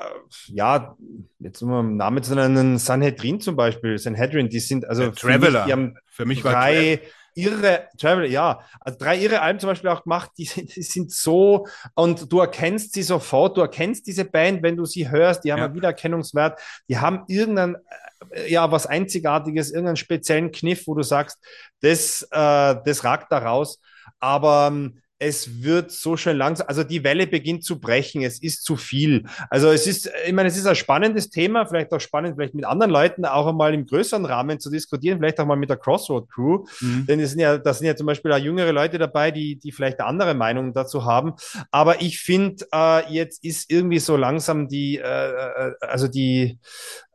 [0.49, 0.97] ja,
[1.39, 5.61] jetzt um einen Namen zu nennen, Sanhedrin zum Beispiel, Sanhedrin, die sind also Traveler.
[5.61, 7.01] Mich, die haben für mich drei
[7.35, 11.13] irre Traveler, ja, also drei irre Alben zum Beispiel auch gemacht, die sind, die sind
[11.13, 15.53] so und du erkennst sie sofort, du erkennst diese Band, wenn du sie hörst, die
[15.53, 15.67] haben ja.
[15.67, 17.77] einen Wiedererkennungswert, die haben irgendein
[18.31, 21.39] äh, ja was Einzigartiges, irgendeinen speziellen Kniff, wo du sagst,
[21.81, 23.81] das, äh, das ragt da raus.
[24.21, 28.64] Aber ähm, es wird so schön langsam, also die Welle beginnt zu brechen, es ist
[28.64, 29.25] zu viel.
[29.51, 32.64] Also es ist, ich meine, es ist ein spannendes Thema, vielleicht auch spannend, vielleicht mit
[32.64, 36.31] anderen Leuten auch einmal im größeren Rahmen zu diskutieren, vielleicht auch mal mit der Crossroad
[36.31, 37.07] Crew, mhm.
[37.07, 39.73] denn es sind ja, da sind ja zum Beispiel auch jüngere Leute dabei, die, die
[39.73, 41.35] vielleicht eine andere Meinung dazu haben.
[41.73, 46.61] Aber ich finde, äh, jetzt ist irgendwie so langsam die, äh, äh, also die,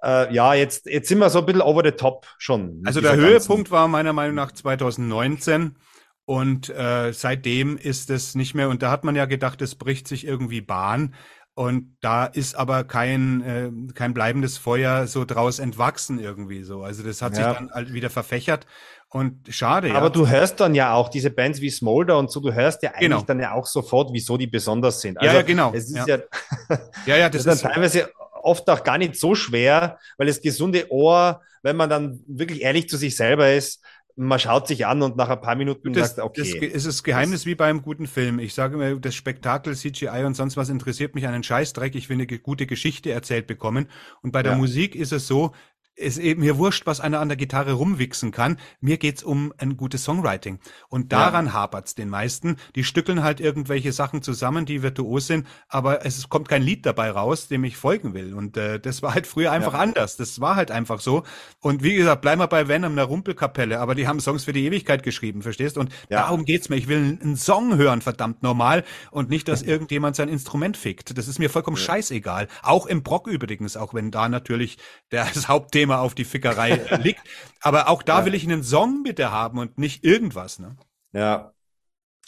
[0.04, 2.82] äh, ja, jetzt, jetzt sind wir so ein bisschen over the top schon.
[2.86, 5.78] Also der Höhepunkt war meiner Meinung nach 2019
[6.26, 10.08] und äh, seitdem ist es nicht mehr, und da hat man ja gedacht, es bricht
[10.08, 11.16] sich irgendwie Bahn.
[11.56, 16.82] Und da ist aber kein, äh, kein bleibendes Feuer so draus entwachsen irgendwie so.
[16.82, 17.50] Also das hat ja.
[17.50, 18.66] sich dann halt wieder verfächert
[19.10, 19.92] und schade.
[19.94, 20.10] Aber ja.
[20.10, 23.10] du hörst dann ja auch diese Bands wie Smolder und so, du hörst ja eigentlich
[23.10, 23.22] genau.
[23.22, 25.20] dann ja auch sofort, wieso die besonders sind.
[25.20, 25.72] Also ja, ja, genau.
[25.76, 26.24] Es ist ja, ja,
[27.06, 28.10] ja, ja das, das ist dann teilweise
[28.42, 32.90] oft auch gar nicht so schwer, weil das gesunde Ohr, wenn man dann wirklich ehrlich
[32.90, 33.84] zu sich selber ist,
[34.16, 36.70] man schaut sich an und nach ein paar Minuten das, sagt, okay.
[36.72, 38.40] Das ist das Geheimnis das, wie beim guten Film.
[38.40, 41.96] Ich sage mir, das Spektakel, CGI und sonst was interessiert mich einen Scheißdreck.
[41.96, 43.88] Ich will eine gute Geschichte erzählt bekommen.
[44.22, 44.58] Und bei der ja.
[44.58, 45.54] Musik ist es so,
[45.96, 48.58] ist eben mir wurscht, was einer an der Gitarre rumwichsen kann.
[48.82, 50.60] Mir geht's um ein gutes Songwriting.
[50.90, 51.54] Und daran ja.
[51.54, 52.58] hapert's den meisten.
[52.76, 57.12] Die stückeln halt irgendwelche Sachen zusammen, die virtuos sind, aber es kommt kein Lied dabei
[57.12, 58.34] raus, dem ich folgen will.
[58.34, 59.80] Und äh, das war halt früher einfach ja.
[59.80, 60.18] anders.
[60.18, 61.24] Das war halt einfach so.
[61.60, 64.66] Und wie gesagt, bleib mal bei Venom, einer Rumpelkapelle, aber die haben Songs für die
[64.66, 65.78] Ewigkeit geschrieben, verstehst?
[65.78, 66.22] Und ja.
[66.22, 66.78] darum geht's mir.
[66.78, 71.16] Ich will einen Song hören, verdammt normal, und nicht, dass irgendjemand sein Instrument fickt.
[71.18, 72.48] Das ist mir vollkommen scheißegal.
[72.64, 74.78] Auch im Brock übrigens, auch wenn da natürlich
[75.10, 77.22] das Hauptthema Thema auf die Fickerei liegt.
[77.60, 78.26] Aber auch da ja.
[78.26, 80.60] will ich einen Song bitte haben und nicht irgendwas.
[80.60, 80.78] Ne?
[81.12, 81.52] Ja,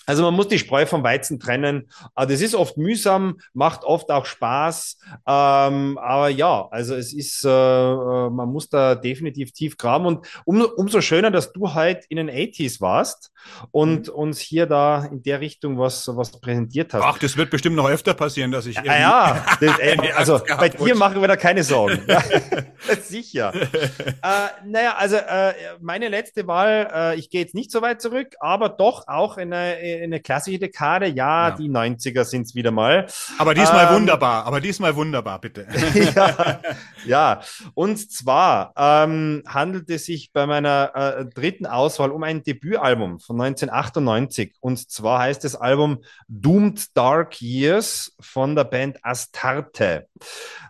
[0.05, 1.89] also man muss die Spreu vom Weizen trennen.
[2.13, 4.97] Ah, das ist oft mühsam, macht oft auch Spaß.
[5.27, 10.05] Ähm, aber ja, also es ist, äh, äh, man muss da definitiv tief graben.
[10.05, 13.31] Und um, umso schöner, dass du halt in den 80s warst
[13.71, 14.13] und mhm.
[14.13, 17.03] uns hier da in der Richtung was, was präsentiert hast.
[17.03, 18.75] Ach, das wird bestimmt noch öfter passieren, dass ich.
[18.75, 22.05] Ja, ja das, äh, also bei dir machen wir da keine Sorgen.
[23.01, 23.53] Sicher.
[23.53, 28.35] äh, naja, also äh, meine letzte Wahl, äh, ich gehe jetzt nicht so weit zurück,
[28.39, 31.07] aber doch auch in eine eine klassische Dekade.
[31.07, 31.55] Ja, ja.
[31.55, 33.07] die 90er sind es wieder mal.
[33.37, 35.67] Aber diesmal ähm, wunderbar, aber diesmal wunderbar, bitte.
[36.15, 36.61] ja,
[37.05, 37.41] ja,
[37.73, 43.39] und zwar ähm, handelt es sich bei meiner äh, dritten Auswahl um ein Debütalbum von
[43.41, 44.55] 1998.
[44.59, 50.07] Und zwar heißt das Album Doomed Dark Years von der Band Astarte.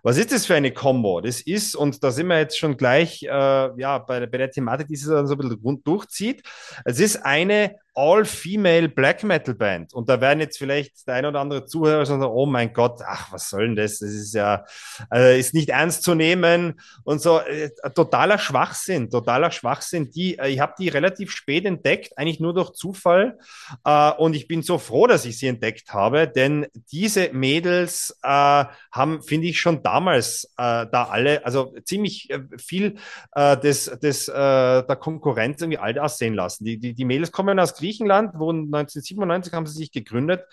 [0.04, 1.22] Was ist das für eine Combo?
[1.22, 4.88] Das ist, und da sind wir jetzt schon gleich äh, ja, bei, bei der Thematik,
[4.88, 6.44] die sich dann so ein bisschen rund durchzieht.
[6.84, 9.94] Es ist eine All-Female Black Metal Band.
[9.94, 13.32] Und da werden jetzt vielleicht der ein oder andere Zuhörer sagen, oh mein Gott, ach,
[13.32, 14.00] was soll denn das?
[14.00, 14.66] Das ist ja,
[15.14, 17.40] äh, ist nicht ernst zu nehmen und so.
[17.40, 20.12] Äh, totaler Schwachsinn, totaler Schwachsinn.
[20.12, 23.40] Die, äh, ich habe die relativ spät entdeckt, eigentlich nur durch Zufall.
[23.86, 28.66] Äh, und ich bin so froh, dass ich sie entdeckt habe, denn diese Mädels äh,
[28.92, 32.96] haben, finde ich, schon damals äh, da alle, also ziemlich viel
[33.36, 36.66] des, des, der Konkurrenz irgendwie alt aussehen lassen.
[36.66, 40.46] Die, die, die Mädels kommen aus Griechenland, wo 1997 haben sie sich gegründet.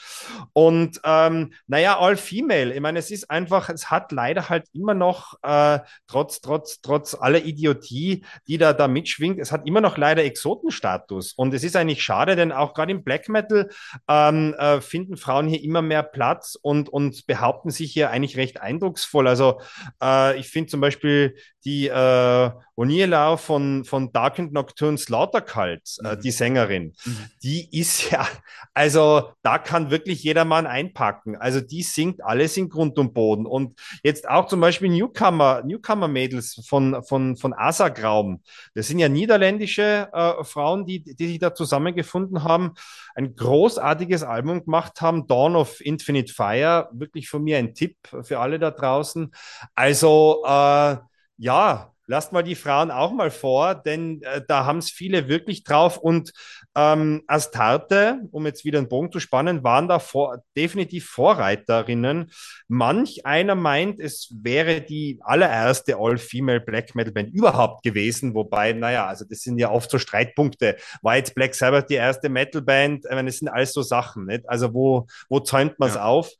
[0.52, 2.74] Und ähm, naja, all female.
[2.74, 7.14] Ich meine, es ist einfach, es hat leider halt immer noch, äh, trotz, trotz, trotz
[7.14, 11.32] aller Idiotie, die da, da mitschwingt, es hat immer noch leider Exotenstatus.
[11.32, 13.68] Und es ist eigentlich schade, denn auch gerade im Black Metal
[14.08, 18.60] ähm, äh, finden Frauen hier immer mehr Platz und, und behaupten sich hier eigentlich recht
[18.60, 19.28] eindrucksvoll.
[19.28, 19.60] Also
[20.02, 25.98] äh, ich finde zum Beispiel die äh, O'Neill von, von Dark and Nocturne Slaughter Cult,
[26.02, 26.20] äh, mhm.
[26.20, 27.16] die Sängerin, mhm.
[27.42, 28.26] die ist ja,
[28.72, 31.36] also da kann wirklich jedermann einpacken.
[31.36, 33.46] Also die singt alles in Grund und Boden.
[33.46, 38.42] Und jetzt auch zum Beispiel Newcomer, Newcomer-Mädels von, von, von Asagraum.
[38.74, 42.72] Das sind ja niederländische äh, Frauen, die, die sich da zusammengefunden haben,
[43.14, 46.88] ein großartiges Album gemacht haben, Dawn of Infinite Fire.
[46.92, 49.32] Wirklich von mir ein Tipp für alle da draußen.
[49.74, 50.96] Also, äh,
[51.36, 55.64] ja, lasst mal die Frauen auch mal vor, denn äh, da haben es viele wirklich
[55.64, 55.96] drauf.
[55.96, 56.32] Und
[56.74, 62.30] ähm, Astarte, um jetzt wieder einen Bogen zu spannen, waren da vor, definitiv Vorreiterinnen.
[62.68, 69.06] Manch einer meint, es wäre die allererste All-Female Black Metal Band überhaupt gewesen, wobei, naja,
[69.06, 70.76] also das sind ja oft so Streitpunkte.
[71.02, 73.04] War jetzt Black Sabbath die erste Metal Band?
[73.04, 74.48] Ich meine, das sind alles so Sachen, nicht?
[74.48, 76.04] Also wo, wo zäumt man es ja.
[76.04, 76.30] auf?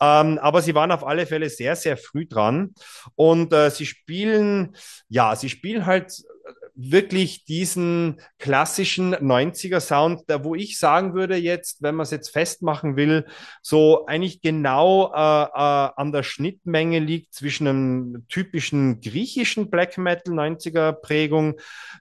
[0.00, 2.74] Ähm, aber sie waren auf alle Fälle sehr, sehr früh dran
[3.14, 4.76] und äh, sie spielen
[5.08, 6.22] ja, sie spielen halt
[6.90, 12.30] wirklich diesen klassischen 90er Sound, da wo ich sagen würde jetzt, wenn man es jetzt
[12.30, 13.26] festmachen will,
[13.62, 20.34] so eigentlich genau äh, äh, an der Schnittmenge liegt zwischen einem typischen griechischen Black Metal
[20.34, 21.54] 90er Prägung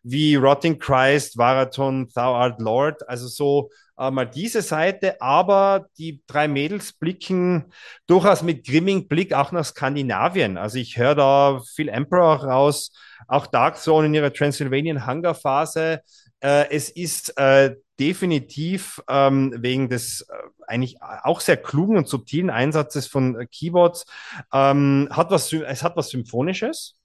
[0.03, 6.47] wie Rotting Christ, Varaton, Thou Art Lord, also so mal diese Seite, aber die drei
[6.47, 7.71] Mädels blicken
[8.07, 10.57] durchaus mit grimmig Blick auch nach Skandinavien.
[10.57, 12.91] Also ich höre da viel Emperor raus,
[13.27, 16.01] auch Dark Zone in ihrer Transylvanian Hunger Phase.
[16.39, 20.33] Äh, es ist äh, definitiv ähm, wegen des äh,
[20.65, 24.05] eigentlich auch sehr klugen und subtilen Einsatzes von äh, Keyboards
[24.51, 26.95] ähm, hat was es hat was symphonisches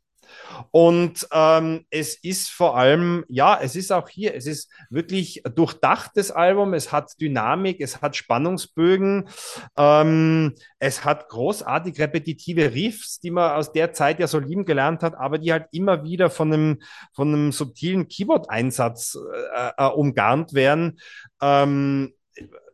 [0.71, 6.31] und ähm, es ist vor allem, ja, es ist auch hier, es ist wirklich durchdachtes
[6.31, 9.29] Album, es hat Dynamik, es hat Spannungsbögen,
[9.77, 15.03] ähm, es hat großartig repetitive Riffs, die man aus der Zeit ja so lieben gelernt
[15.03, 19.19] hat, aber die halt immer wieder von einem, von einem subtilen Keyboard-Einsatz
[19.55, 20.99] äh, äh, umgarnt werden.
[21.41, 22.13] Ähm,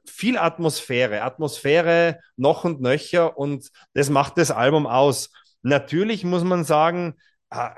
[0.06, 5.30] viel Atmosphäre, Atmosphäre noch und nöcher und das macht das Album aus.
[5.62, 7.14] Natürlich muss man sagen,
[7.54, 7.74] Ah,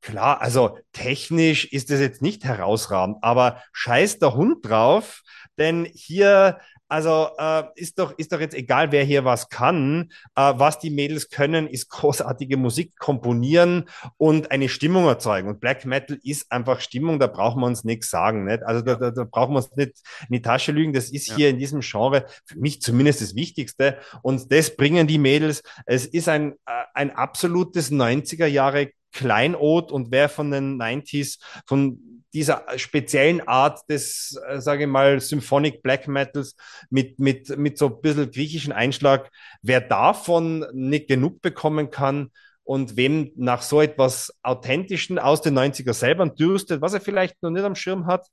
[0.00, 5.22] klar, also technisch ist es jetzt nicht herausragend, aber scheiß der Hund drauf,
[5.58, 10.10] denn hier, also äh, ist doch ist doch jetzt egal, wer hier was kann.
[10.36, 13.88] Äh, was die Mädels können, ist großartige Musik komponieren
[14.18, 15.48] und eine Stimmung erzeugen.
[15.48, 18.44] Und Black Metal ist einfach Stimmung, da brauchen wir uns nichts sagen.
[18.44, 18.62] Nicht?
[18.62, 19.92] Also da, da, da brauchen wir uns nicht
[20.28, 20.92] in die Tasche lügen.
[20.92, 21.36] Das ist ja.
[21.36, 23.98] hier in diesem Genre für mich zumindest das Wichtigste.
[24.22, 25.62] Und das bringen die Mädels.
[25.86, 32.22] Es ist ein, äh, ein absolutes 90er Jahre Kleinod und wer von den 90s, von
[32.34, 36.54] dieser speziellen Art des, äh, sage ich mal, Symphonic Black Metals
[36.90, 39.30] mit, mit, mit so ein bisschen griechischen Einschlag,
[39.62, 42.30] wer davon nicht genug bekommen kann,
[42.66, 47.50] und wem nach so etwas Authentischen aus den 90er selber dürstet, was er vielleicht noch
[47.50, 48.26] nicht am Schirm hat,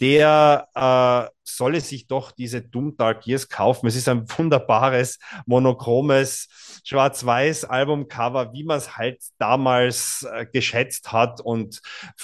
[0.00, 3.86] der äh, solle sich doch diese Doom Dark Years kaufen.
[3.86, 6.48] Es ist ein wunderbares, monochromes,
[6.84, 11.40] schwarz-weiß Albumcover, wie man es halt damals äh, geschätzt hat.
[11.40, 11.80] Und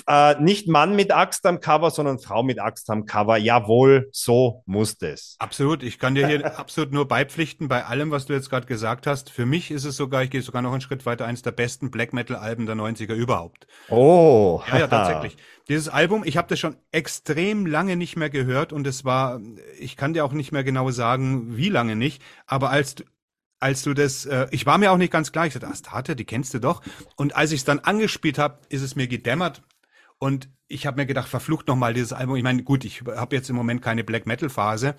[0.07, 3.37] äh, nicht Mann mit Axt am Cover, sondern Frau mit Axt am Cover.
[3.37, 5.37] Jawohl, so muss es.
[5.39, 5.83] Absolut.
[5.83, 9.31] Ich kann dir hier absolut nur beipflichten bei allem, was du jetzt gerade gesagt hast.
[9.31, 11.91] Für mich ist es sogar, ich gehe sogar noch einen Schritt weiter, eines der besten
[11.91, 13.67] Black Metal Alben der 90er überhaupt.
[13.89, 14.63] Oh.
[14.69, 15.37] Ja, ja, tatsächlich.
[15.69, 19.41] Dieses Album, ich habe das schon extrem lange nicht mehr gehört und es war,
[19.79, 23.05] ich kann dir auch nicht mehr genau sagen, wie lange nicht, aber als du,
[23.61, 26.25] als du das, äh, ich war mir auch nicht ganz klar, ich sagte, Astarte, die
[26.25, 26.81] kennst du doch.
[27.17, 29.63] Und als ich es dann angespielt habe, ist es mir gedämmert
[30.19, 32.37] und ich habe mir gedacht, verflucht nochmal dieses Album.
[32.37, 34.97] Ich meine, gut, ich habe jetzt im Moment keine Black Metal Phase,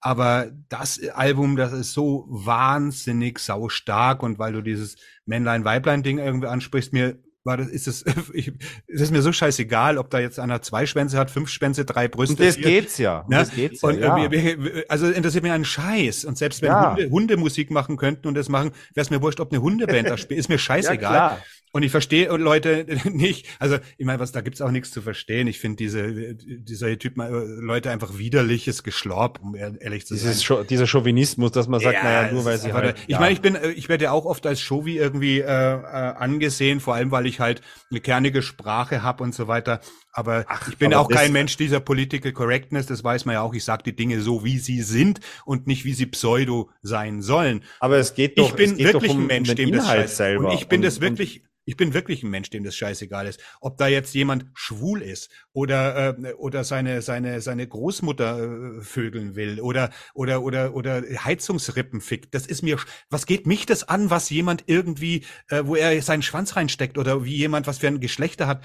[0.00, 4.96] aber das Album, das ist so wahnsinnig sau stark und weil du dieses
[5.26, 8.52] Männlein-Weiblein-Ding irgendwie ansprichst, mir war das, ist es, ich,
[8.86, 12.08] es ist mir so scheißegal, ob da jetzt einer zwei Schwänze hat, fünf Schwänze, drei
[12.08, 12.34] Brüste.
[12.34, 13.24] Und das vier, geht's ja.
[13.28, 13.36] Ne?
[13.36, 13.88] Das geht's ja.
[13.88, 14.82] Und, ja.
[14.88, 16.24] also interessiert mich ein Scheiß.
[16.24, 16.94] Und selbst wenn ja.
[16.94, 20.08] Hunde, Hunde Musik machen könnten und das machen, wäre es mir wurscht, ob eine Hundeband
[20.08, 21.14] da spielt, ist mir scheißegal.
[21.14, 21.38] Ja,
[21.72, 25.46] und ich verstehe Leute nicht, also ich meine, was da gibt's auch nichts zu verstehen.
[25.46, 30.66] Ich finde diese dieser Typ äh, Leute einfach widerliches Geschlorb, um ehrlich zu Dieses sein.
[30.68, 32.96] dieser Chauvinismus, dass man sagt, ja, naja, nur weil sie halt.
[33.06, 33.20] Ich ja.
[33.20, 36.80] meine, ich bin, äh, ich werde ja auch oft als Chauvi irgendwie äh, äh, angesehen,
[36.80, 39.80] vor allem weil ich halt eine kernige Sprache habe und so weiter.
[40.12, 43.42] Aber Ach, ich bin aber auch kein Mensch dieser Political Correctness, das weiß man ja
[43.42, 43.54] auch.
[43.54, 47.64] Ich sage die Dinge so, wie sie sind und nicht, wie sie pseudo sein sollen.
[47.80, 50.50] Aber es geht doch, ich bin wirklich um, ein Mensch, dem Inhalt das selber.
[50.50, 53.40] Und ich bin und, das wirklich ich bin wirklich ein Mensch, dem das scheißegal ist.
[53.60, 59.36] Ob da jetzt jemand schwul ist oder äh, oder seine seine seine Großmutter äh, vögeln
[59.36, 62.78] will oder oder oder oder Heizungsrippen fickt, das ist mir
[63.10, 67.24] was geht mich das an, was jemand irgendwie äh, wo er seinen Schwanz reinsteckt oder
[67.24, 68.64] wie jemand was für ein Geschlechter hat.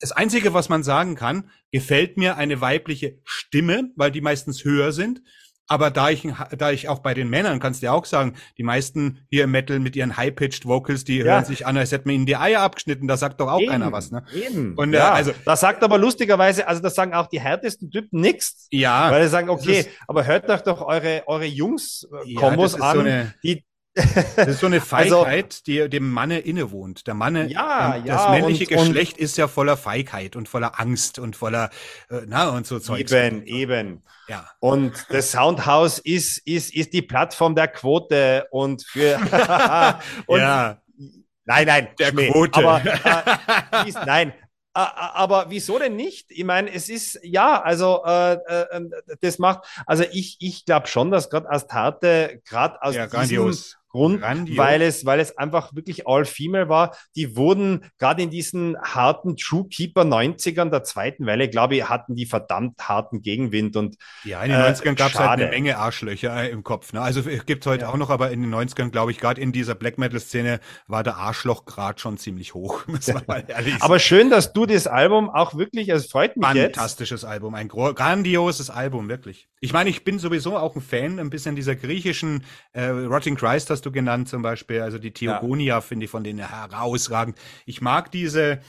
[0.00, 4.92] Das einzige, was man sagen kann, gefällt mir eine weibliche Stimme, weil die meistens höher
[4.92, 5.22] sind
[5.68, 8.62] aber da ich, da ich auch bei den Männern, kannst du ja auch sagen, die
[8.62, 11.24] meisten hier im Metal mit ihren High-Pitched Vocals, die ja.
[11.24, 13.08] hören sich an, als hätten wir ihnen die Eier abgeschnitten.
[13.08, 14.24] Da sagt doch auch eben, keiner was, ne?
[14.32, 14.74] Eben.
[14.76, 18.20] Und, äh, ja, also, das sagt aber lustigerweise, also das sagen auch die härtesten Typen
[18.20, 18.68] nichts.
[18.70, 19.10] Ja.
[19.10, 23.32] Weil sie sagen, okay, ist, aber hört doch doch eure, eure Jungs-Kombos ja, an, so
[23.42, 23.64] die,
[24.36, 27.06] das ist so eine also Feigheit, also, die dem Manne innewohnt.
[27.06, 30.78] Der Manne, ja, ja, das männliche und, Geschlecht und, ist ja voller Feigheit und voller
[30.78, 31.70] Angst und voller,
[32.10, 33.10] äh, na, und so Zeugs.
[33.12, 34.02] Eben, eben.
[34.28, 34.48] Ja.
[34.60, 39.16] Und das Soundhouse ist, ist, ist die Plattform der Quote und für,
[40.26, 40.80] und, ja.
[41.44, 42.30] Nein, nein, der Schmäh.
[42.30, 42.58] Quote.
[42.58, 42.82] Aber,
[43.84, 44.32] äh, ist, nein,
[44.76, 46.30] aber wieso denn nicht?
[46.30, 48.90] Ich meine, es ist ja, also äh, äh,
[49.22, 53.54] das macht, also ich, ich glaube schon, dass gerade Astarte, gerade aus ja, diesem,
[53.96, 54.22] Grund,
[54.56, 56.96] weil es, weil es einfach wirklich all-female war.
[57.14, 62.14] Die wurden gerade in diesen harten True Keeper 90ern der zweiten Welle, glaube ich, hatten
[62.14, 66.42] die verdammt harten Gegenwind und ja, in den 90ern gab es halt eine Menge Arschlöcher
[66.42, 66.92] äh, im Kopf.
[66.92, 67.00] Ne?
[67.00, 67.88] Also gibt es heute ja.
[67.90, 71.02] auch noch, aber in den 90ern, glaube ich, gerade in dieser Black Metal Szene war
[71.02, 72.84] der Arschlochgrad schon ziemlich hoch.
[73.80, 77.30] aber schön, dass du das Album auch wirklich, es freut mich Fantastisches jetzt.
[77.30, 79.48] Album, ein grandioses Album, wirklich.
[79.60, 83.70] Ich meine, ich bin sowieso auch ein Fan ein bisschen dieser griechischen äh, Rotting Christ
[83.70, 85.80] hast du genannt zum Beispiel, also die Theogonia ja.
[85.80, 87.38] finde ich von denen herausragend.
[87.64, 88.60] Ich mag diese,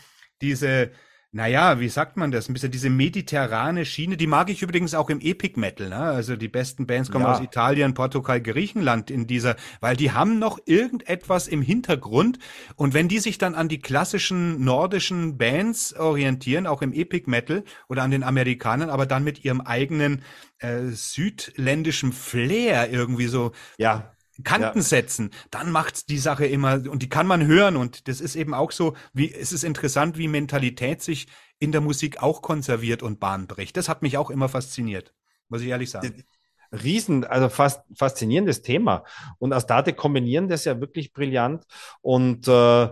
[0.41, 0.91] diese
[1.33, 2.47] naja, wie sagt man das?
[2.47, 5.89] Ein bisschen diese mediterrane Schiene, die mag ich übrigens auch im Epic Metal.
[5.89, 5.97] Ne?
[5.97, 7.33] Also die besten Bands kommen ja.
[7.33, 12.39] aus Italien, Portugal, Griechenland in dieser, weil die haben noch irgendetwas im Hintergrund.
[12.75, 17.63] Und wenn die sich dann an die klassischen nordischen Bands orientieren, auch im Epic Metal
[17.89, 20.23] oder an den Amerikanern, aber dann mit ihrem eigenen
[20.59, 23.51] äh, südländischen Flair irgendwie so.
[23.77, 24.83] Ja Kanten ja.
[24.83, 28.53] setzen, dann macht die Sache immer, und die kann man hören, und das ist eben
[28.53, 31.27] auch so, wie, es ist interessant, wie Mentalität sich
[31.59, 33.77] in der Musik auch konserviert und Bahn bricht.
[33.77, 35.13] Das hat mich auch immer fasziniert,
[35.49, 36.23] muss ich ehrlich sagen
[36.71, 39.03] riesen, also fast faszinierendes Thema.
[39.39, 41.65] Und Astarte kombinieren das ja wirklich brillant.
[42.01, 42.89] Und äh,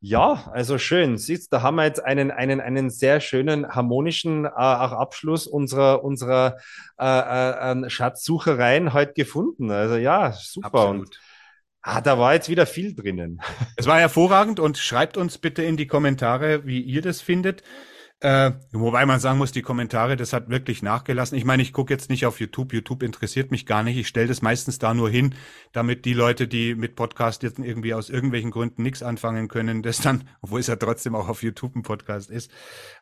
[0.00, 1.18] ja, also schön.
[1.18, 6.04] Siehst, da haben wir jetzt einen, einen, einen sehr schönen harmonischen äh, auch Abschluss unserer,
[6.04, 6.56] unserer
[6.98, 9.70] äh, äh, Schatzsuchereien heute gefunden.
[9.70, 10.66] Also ja, super.
[10.66, 11.06] Absolut.
[11.06, 11.20] Und
[11.80, 13.40] Ah, da war jetzt wieder viel drinnen.
[13.76, 17.62] Es war hervorragend und schreibt uns bitte in die Kommentare, wie ihr das findet.
[18.20, 21.38] Äh, wobei man sagen muss, die Kommentare, das hat wirklich nachgelassen.
[21.38, 22.72] Ich meine, ich gucke jetzt nicht auf YouTube.
[22.72, 23.96] YouTube interessiert mich gar nicht.
[23.96, 25.36] Ich stelle das meistens da nur hin,
[25.72, 30.00] damit die Leute, die mit Podcast jetzt irgendwie aus irgendwelchen Gründen nichts anfangen können, das
[30.00, 32.50] dann, obwohl es ja trotzdem auch auf YouTube ein Podcast ist.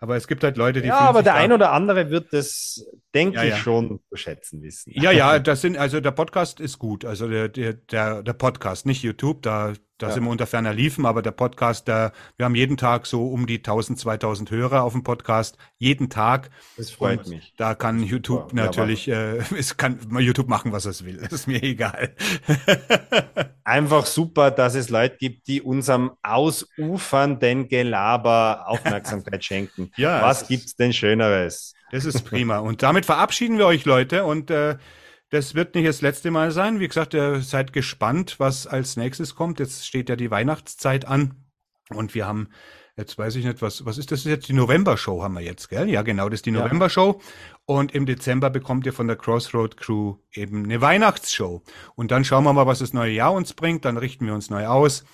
[0.01, 0.89] Aber es gibt halt Leute, die.
[0.89, 3.57] Ja, aber der ein oder andere wird das, denke ja, ich, ja.
[3.57, 4.93] schon zu schätzen wissen.
[4.95, 7.07] Ja, ja, das sind, also der Podcast ist gut.
[7.07, 10.13] Also der, der, der, der Podcast, nicht YouTube, da da ja.
[10.13, 13.47] sind wir unter ferner Liefen, aber der Podcast, der, wir haben jeden Tag so um
[13.47, 15.57] die 1000, 2000 Hörer auf dem Podcast.
[15.79, 16.51] Jeden Tag.
[16.77, 17.55] Das freut Und mich.
[17.57, 21.17] Da kann YouTube ja, natürlich, äh, es kann YouTube machen, was es will.
[21.17, 22.15] Das ist mir egal.
[23.65, 29.91] Einfach super, dass es Leute gibt, die unserem ausufernden Gelaber Aufmerksamkeit schenken.
[29.97, 30.23] Ja.
[30.23, 31.73] Was gibt's denn Schöneres?
[31.91, 32.59] Das ist prima.
[32.59, 34.25] Und damit verabschieden wir euch, Leute.
[34.25, 34.77] Und äh,
[35.31, 36.81] das wird nicht das letzte Mal sein.
[36.81, 39.59] Wie gesagt, ihr seid gespannt, was als nächstes kommt.
[39.59, 41.47] Jetzt steht ja die Weihnachtszeit an
[41.91, 42.49] und wir haben,
[42.97, 44.49] jetzt weiß ich nicht, was, was ist das jetzt?
[44.49, 45.89] Die November-Show haben wir jetzt, gell?
[45.89, 46.63] Ja, genau, das ist die ja.
[46.63, 47.21] November-Show.
[47.65, 51.63] Und im Dezember bekommt ihr von der Crossroad Crew eben eine Weihnachtsshow.
[51.97, 53.85] Und dann schauen wir mal, was das neue Jahr uns bringt.
[53.85, 55.05] Dann richten wir uns neu aus.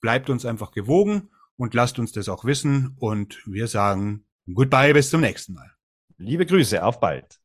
[0.00, 2.94] Bleibt uns einfach gewogen und lasst uns das auch wissen.
[2.98, 5.72] Und wir sagen Goodbye, bis zum nächsten Mal.
[6.18, 7.40] Liebe Grüße, auf bald.